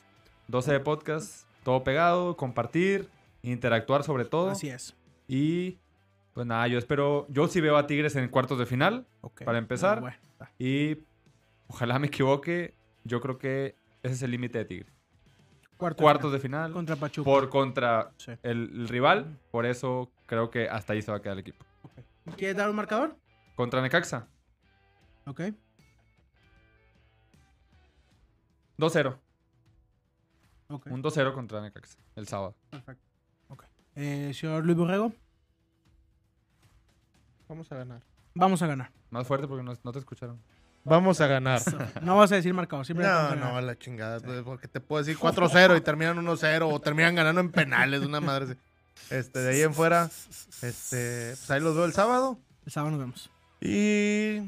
[0.48, 3.08] 12 de podcast, todo pegado, compartir,
[3.40, 4.50] interactuar sobre todo.
[4.50, 4.94] Así es.
[5.28, 5.78] Y
[6.34, 7.26] pues nada, yo espero.
[7.28, 9.06] Yo sí veo a Tigres en cuartos de final.
[9.44, 9.98] Para empezar.
[9.98, 10.16] Ah, bueno.
[10.58, 10.98] Y
[11.68, 12.74] ojalá me equivoque.
[13.04, 14.92] Yo creo que ese es el límite de Tigres.
[15.76, 16.72] Cuarto Cuartos de final.
[16.72, 17.24] contra Pachuca.
[17.24, 18.32] Por contra Sí.
[18.42, 19.38] el, el rival.
[19.50, 21.64] Por eso creo que hasta ahí se va a quedar el equipo.
[22.36, 23.16] ¿Quieres dar un marcador?
[23.56, 24.28] Contra Necaxa.
[25.26, 25.40] Ok.
[28.78, 29.18] 2-0.
[30.68, 30.86] Ok.
[30.86, 31.98] Un 2-0 contra Necaxa.
[32.16, 32.54] El sábado.
[32.70, 33.04] Perfecto.
[33.94, 35.12] Eh, señor Luis Borrego,
[37.48, 38.02] Vamos a ganar.
[38.34, 38.90] vamos a ganar.
[39.10, 40.40] Más fuerte porque no, no te escucharon.
[40.84, 41.60] Vamos a ganar.
[42.02, 44.18] No vas a decir marcador, siempre No, a no, la chingada.
[44.20, 48.20] pues, Porque te puedo decir 4-0 y terminan 1-0 o terminan ganando en penales, una
[48.20, 48.44] madre.
[48.46, 48.54] así.
[49.10, 50.10] Este, de ahí en fuera,
[50.62, 52.38] este, pues ahí los veo el sábado.
[52.66, 53.30] El sábado nos vemos.
[53.60, 54.40] Y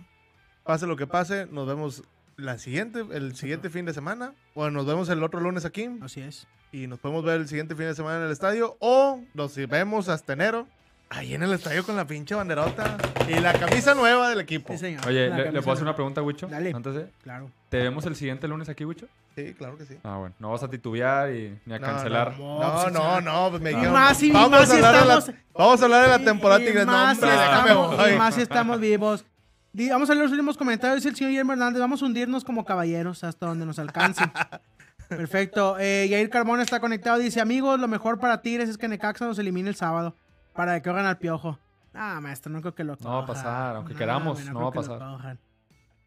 [0.64, 2.02] pase lo que pase, nos vemos
[2.36, 4.32] la siguiente, el siguiente fin de semana.
[4.54, 5.88] Bueno, nos vemos el otro lunes aquí.
[6.02, 6.46] Así es.
[6.72, 8.76] Y nos podemos ver el siguiente fin de semana en el estadio.
[8.80, 10.66] O nos vemos hasta enero.
[11.10, 12.96] Ahí en el estadio con la pinche banderota.
[13.28, 14.72] Y la camisa nueva del equipo.
[14.72, 15.06] Sí, señor.
[15.06, 15.96] Oye, La ¿le, le camisa puedo hacer una nueva.
[15.96, 16.46] pregunta, Wicho?
[16.48, 16.72] Dale.
[16.74, 17.06] Antes de...
[17.22, 17.50] Claro.
[17.68, 19.06] ¿Te vemos el siguiente lunes aquí, Wicho?
[19.36, 19.96] Sí, claro que sí.
[20.02, 20.34] Ah, bueno.
[20.40, 22.36] No vas a titubear y ni a No, cancelar.
[22.38, 22.60] no.
[22.60, 24.92] No, pues, no, pues me Y dijeron, más si- y vamos, más a si hablar
[25.02, 26.86] de la, estamos- vamos a hablar de la temporada y Tigres.
[26.86, 28.10] No, más si déjame estamos- voy.
[28.12, 29.24] y más si estamos vivos.
[29.72, 30.96] Di- Vamos a leer los últimos comentarios.
[30.96, 31.80] Dice el señor Guillermo Hernández.
[31.80, 34.24] Vamos a hundirnos como caballeros hasta donde nos alcance.
[35.08, 35.76] Perfecto.
[35.78, 37.18] Eh, Yair Carmona está conectado.
[37.18, 40.16] Dice: Amigos, lo mejor para Tigres es que Necaxa nos elimine el sábado.
[40.54, 41.58] Para que hagan al piojo.
[41.92, 43.34] Ah, maestro, no creo que lo No va a cojan.
[43.34, 44.98] pasar, aunque queramos, no va a pasar.
[44.98, 45.38] cojan.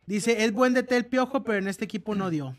[0.05, 2.55] Dice: Es buen DT el piojo, pero en este equipo no dio.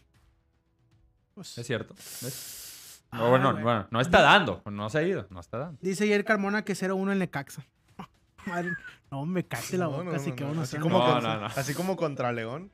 [1.34, 1.95] Pues, Es cierto.
[1.95, 3.03] ¿Ves?
[3.11, 4.62] Ah, No, bueno, bueno, no está dando.
[4.70, 5.26] No se ha ido.
[5.30, 5.78] No está dando.
[5.80, 7.64] Dice Yair Carmona que 0-1 el Necaxa.
[8.47, 8.72] Madre,
[9.11, 11.41] no, me cállate la boca, no, así no, que uno así, como No, contra, no,
[11.41, 11.47] no.
[11.47, 12.70] así como contra León.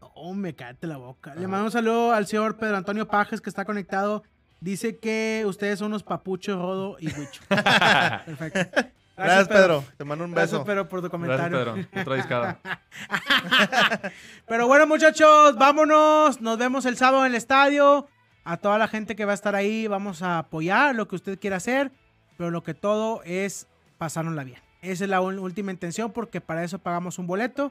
[0.00, 1.34] No, me cállate la boca.
[1.34, 4.22] Le mando un saludo al señor Pedro Antonio Pajes que está conectado.
[4.64, 7.42] Dice que ustedes son unos papuchos, Rodo y Huicho.
[7.48, 8.80] Perfecto.
[9.14, 9.84] Gracias, Pedro.
[9.98, 10.64] Te mando un Gracias, beso.
[10.64, 11.58] Pedro, por tu Gracias, comentario.
[11.58, 12.00] Pedro.
[12.00, 12.60] Otra discada.
[14.48, 16.40] Pero bueno, muchachos, vámonos.
[16.40, 18.08] Nos vemos el sábado en el estadio.
[18.42, 21.38] A toda la gente que va a estar ahí, vamos a apoyar lo que usted
[21.38, 21.92] quiera hacer.
[22.38, 23.66] Pero lo que todo es
[23.98, 24.62] pasárnosla bien.
[24.80, 27.70] Esa es la última intención porque para eso pagamos un boleto.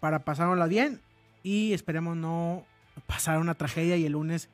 [0.00, 1.02] Para pasárnosla bien.
[1.42, 2.64] Y esperemos no
[3.06, 4.48] pasar una tragedia y el lunes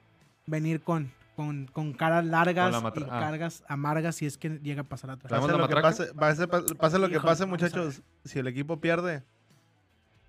[0.46, 3.20] venir con, con, con caras largas Con la y ah.
[3.20, 5.16] cargas amargas si es que llega a pasar la.
[5.16, 8.02] ¿Traemos Pase la lo, que pase, pase, pase lo que pase, a muchachos.
[8.24, 9.22] Si el equipo pierde,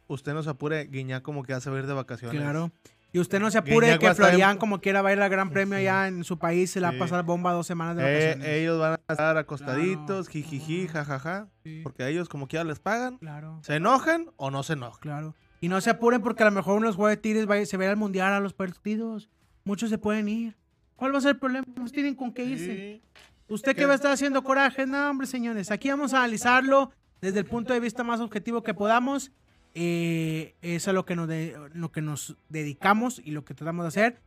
[0.07, 0.85] usted no se apure.
[0.85, 2.39] Guiñac como que hace ir de vacaciones.
[2.41, 2.71] Claro.
[3.13, 5.13] Y usted no se apure Guiñac va que a en- Florian, como quiera, va a
[5.13, 7.67] ir al Gran Premio allá en su país, se le va a pasar bomba dos
[7.67, 8.47] semanas de Eh, vacaciones.
[8.47, 10.47] ellos van a estar acostaditos, Claro.
[10.47, 11.49] jijiji, jajaja.
[11.65, 13.17] Sí, Porque a ellos como quiera les pagan.
[13.17, 15.01] Claro, ¿Se enojan o no se enojan?
[15.01, 15.35] claro.
[15.59, 17.55] Y no se apuren porque a lo mejor uno de los jugadores de Tigres va
[17.55, 19.29] a- se va a ir al Mundial a los partidos.
[19.65, 20.55] Muchos se pueden ir.
[21.01, 21.65] ¿Cuál va a ser el problema?
[21.91, 23.01] Tienen con qué irse.
[23.47, 24.85] ¿Usted qué va a estar haciendo coraje?
[24.85, 25.71] No, hombre, señores.
[25.71, 26.91] Aquí vamos a analizarlo
[27.21, 29.31] desde el punto de vista más objetivo que podamos.
[29.73, 33.83] Eh, es a lo que, nos de- lo que nos dedicamos y lo que tratamos
[33.85, 34.21] de hacer.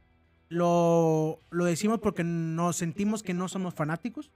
[0.49, 4.33] Lo, lo decimos porque nos sentimos que no somos fanáticos.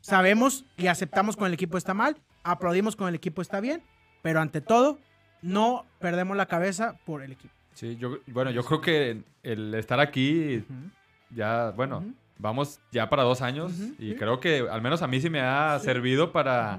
[0.00, 2.16] Sabemos y aceptamos cuando el equipo está mal.
[2.42, 3.82] Aplaudimos cuando el equipo está bien.
[4.22, 4.98] Pero ante todo,
[5.42, 7.52] no perdemos la cabeza por el equipo.
[7.74, 10.74] Sí, yo, bueno, yo creo que el estar aquí Ujú.
[11.34, 12.04] Ya, bueno,
[12.38, 15.78] vamos ya para dos años y creo que al menos a mí sí me ha
[15.78, 15.84] Sí.
[15.86, 16.78] servido para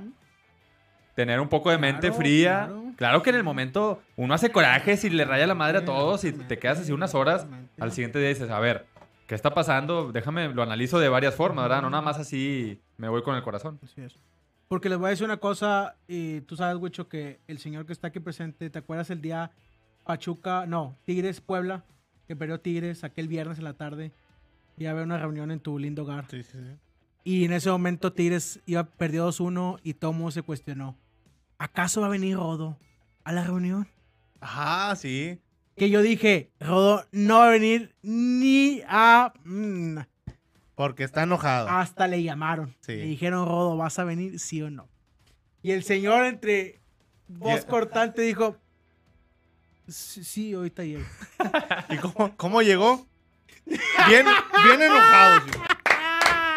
[1.15, 2.65] tener un poco de mente Claro, fría.
[2.67, 2.81] claro.
[2.97, 3.23] Claro.
[3.23, 6.31] que en el momento uno hace corajes y le raya la madre a todos y
[6.33, 7.45] te quedas así unas horas.
[7.79, 8.85] Al siguiente día dices, a ver,
[9.27, 10.11] ¿qué está pasando?
[10.11, 11.81] Déjame, lo analizo de varias formas, ¿verdad?
[11.81, 13.79] No nada más así me voy con el corazón.
[13.83, 14.15] Así es.
[14.67, 17.93] Porque les voy a decir una cosa, y tú sabes, Wicho, que el señor que
[17.93, 19.51] está aquí presente, ¿te acuerdas el día
[20.05, 21.83] Pachuca, no, Tigres, Puebla,
[22.27, 24.11] que perdió Tigres aquel viernes en la tarde?
[24.77, 26.25] Y había una reunión en tu lindo hogar.
[26.29, 26.75] Sí, sí, sí.
[27.23, 30.95] Y en ese momento Tigres iba perdió 2-1 y Tomo se cuestionó.
[31.57, 32.77] ¿Acaso va a venir Rodo
[33.23, 33.87] a la reunión?
[34.41, 35.39] Ajá, sí.
[35.75, 39.33] Que yo dije, Rodo no va a venir ni a...
[39.43, 39.97] mm,
[40.75, 41.67] Porque está enojado.
[41.69, 42.75] hasta le llamaron.
[42.81, 42.95] Sí.
[42.97, 44.87] Le dijeron, Rodo, ¿vas a venir sí o no?
[45.63, 46.79] Y el señor entre
[47.27, 47.67] voz Ya.
[47.67, 48.57] cortante dijo,
[49.87, 51.03] sí, sí, ahorita llego.
[51.89, 53.07] ¿Y cómo, cómo llegó?
[53.65, 54.25] Bien,
[54.63, 55.41] bien enojado.
[55.45, 55.51] sí.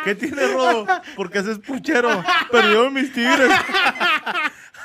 [0.05, 0.87] ¿Qué tiene Rodo?
[1.17, 2.23] Porque ese es puchero.
[2.51, 3.51] Perdió mis tigres.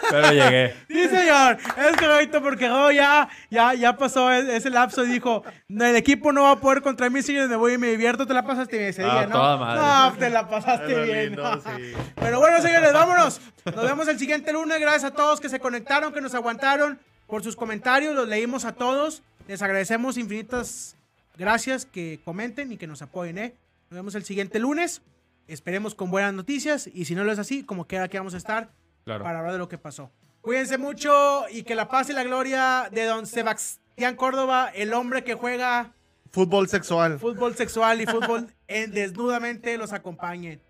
[0.09, 0.75] Pero llegué.
[0.89, 5.85] Sí, señor, es correcto porque Rodo ya, ya, ya pasó ese lapso y dijo, "No,
[5.85, 8.33] el equipo no va a poder contra mí, señores, me voy y me divierto, te
[8.33, 9.31] la pasaste bien ese Ah, día, ¿no?
[9.35, 9.81] toda madre.
[9.81, 11.25] No, te la pasaste bien.
[11.29, 11.93] lindo, sí.
[12.15, 13.39] Pero bueno, señores, vámonos.
[13.65, 14.77] Nos vemos el siguiente lunes.
[14.79, 18.13] Gracias a todos que se conectaron, que nos aguantaron por sus comentarios.
[18.13, 19.23] Los leímos a todos.
[19.47, 20.97] Les agradecemos infinitas
[21.37, 23.55] gracias que comenten y que nos apoyen, ¿eh?
[23.89, 25.01] Nos vemos el siguiente lunes.
[25.47, 26.87] Esperemos con buenas noticias.
[26.93, 28.69] Y si no lo es así, como quiera que vamos a estar
[29.05, 29.23] Claro.
[29.23, 30.09] para hablar de lo que pasó.
[30.41, 35.23] Cuídense mucho y que la paz y la gloria de don Sebastián Córdoba, el hombre
[35.23, 35.93] que juega
[36.31, 37.19] Fútbol sexual.
[37.19, 40.61] fútbol sexual y fútbol en desnudamente los acompañen.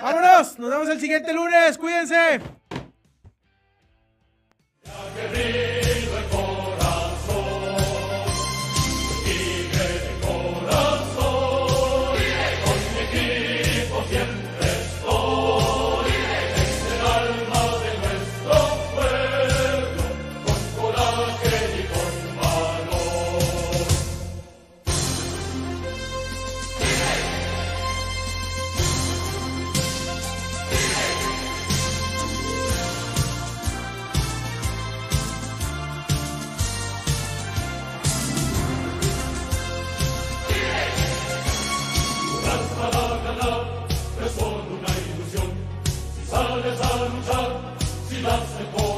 [0.00, 2.40] Vámonos, nos vemos el siguiente lunes, cuídense.
[48.24, 48.93] loves the boy.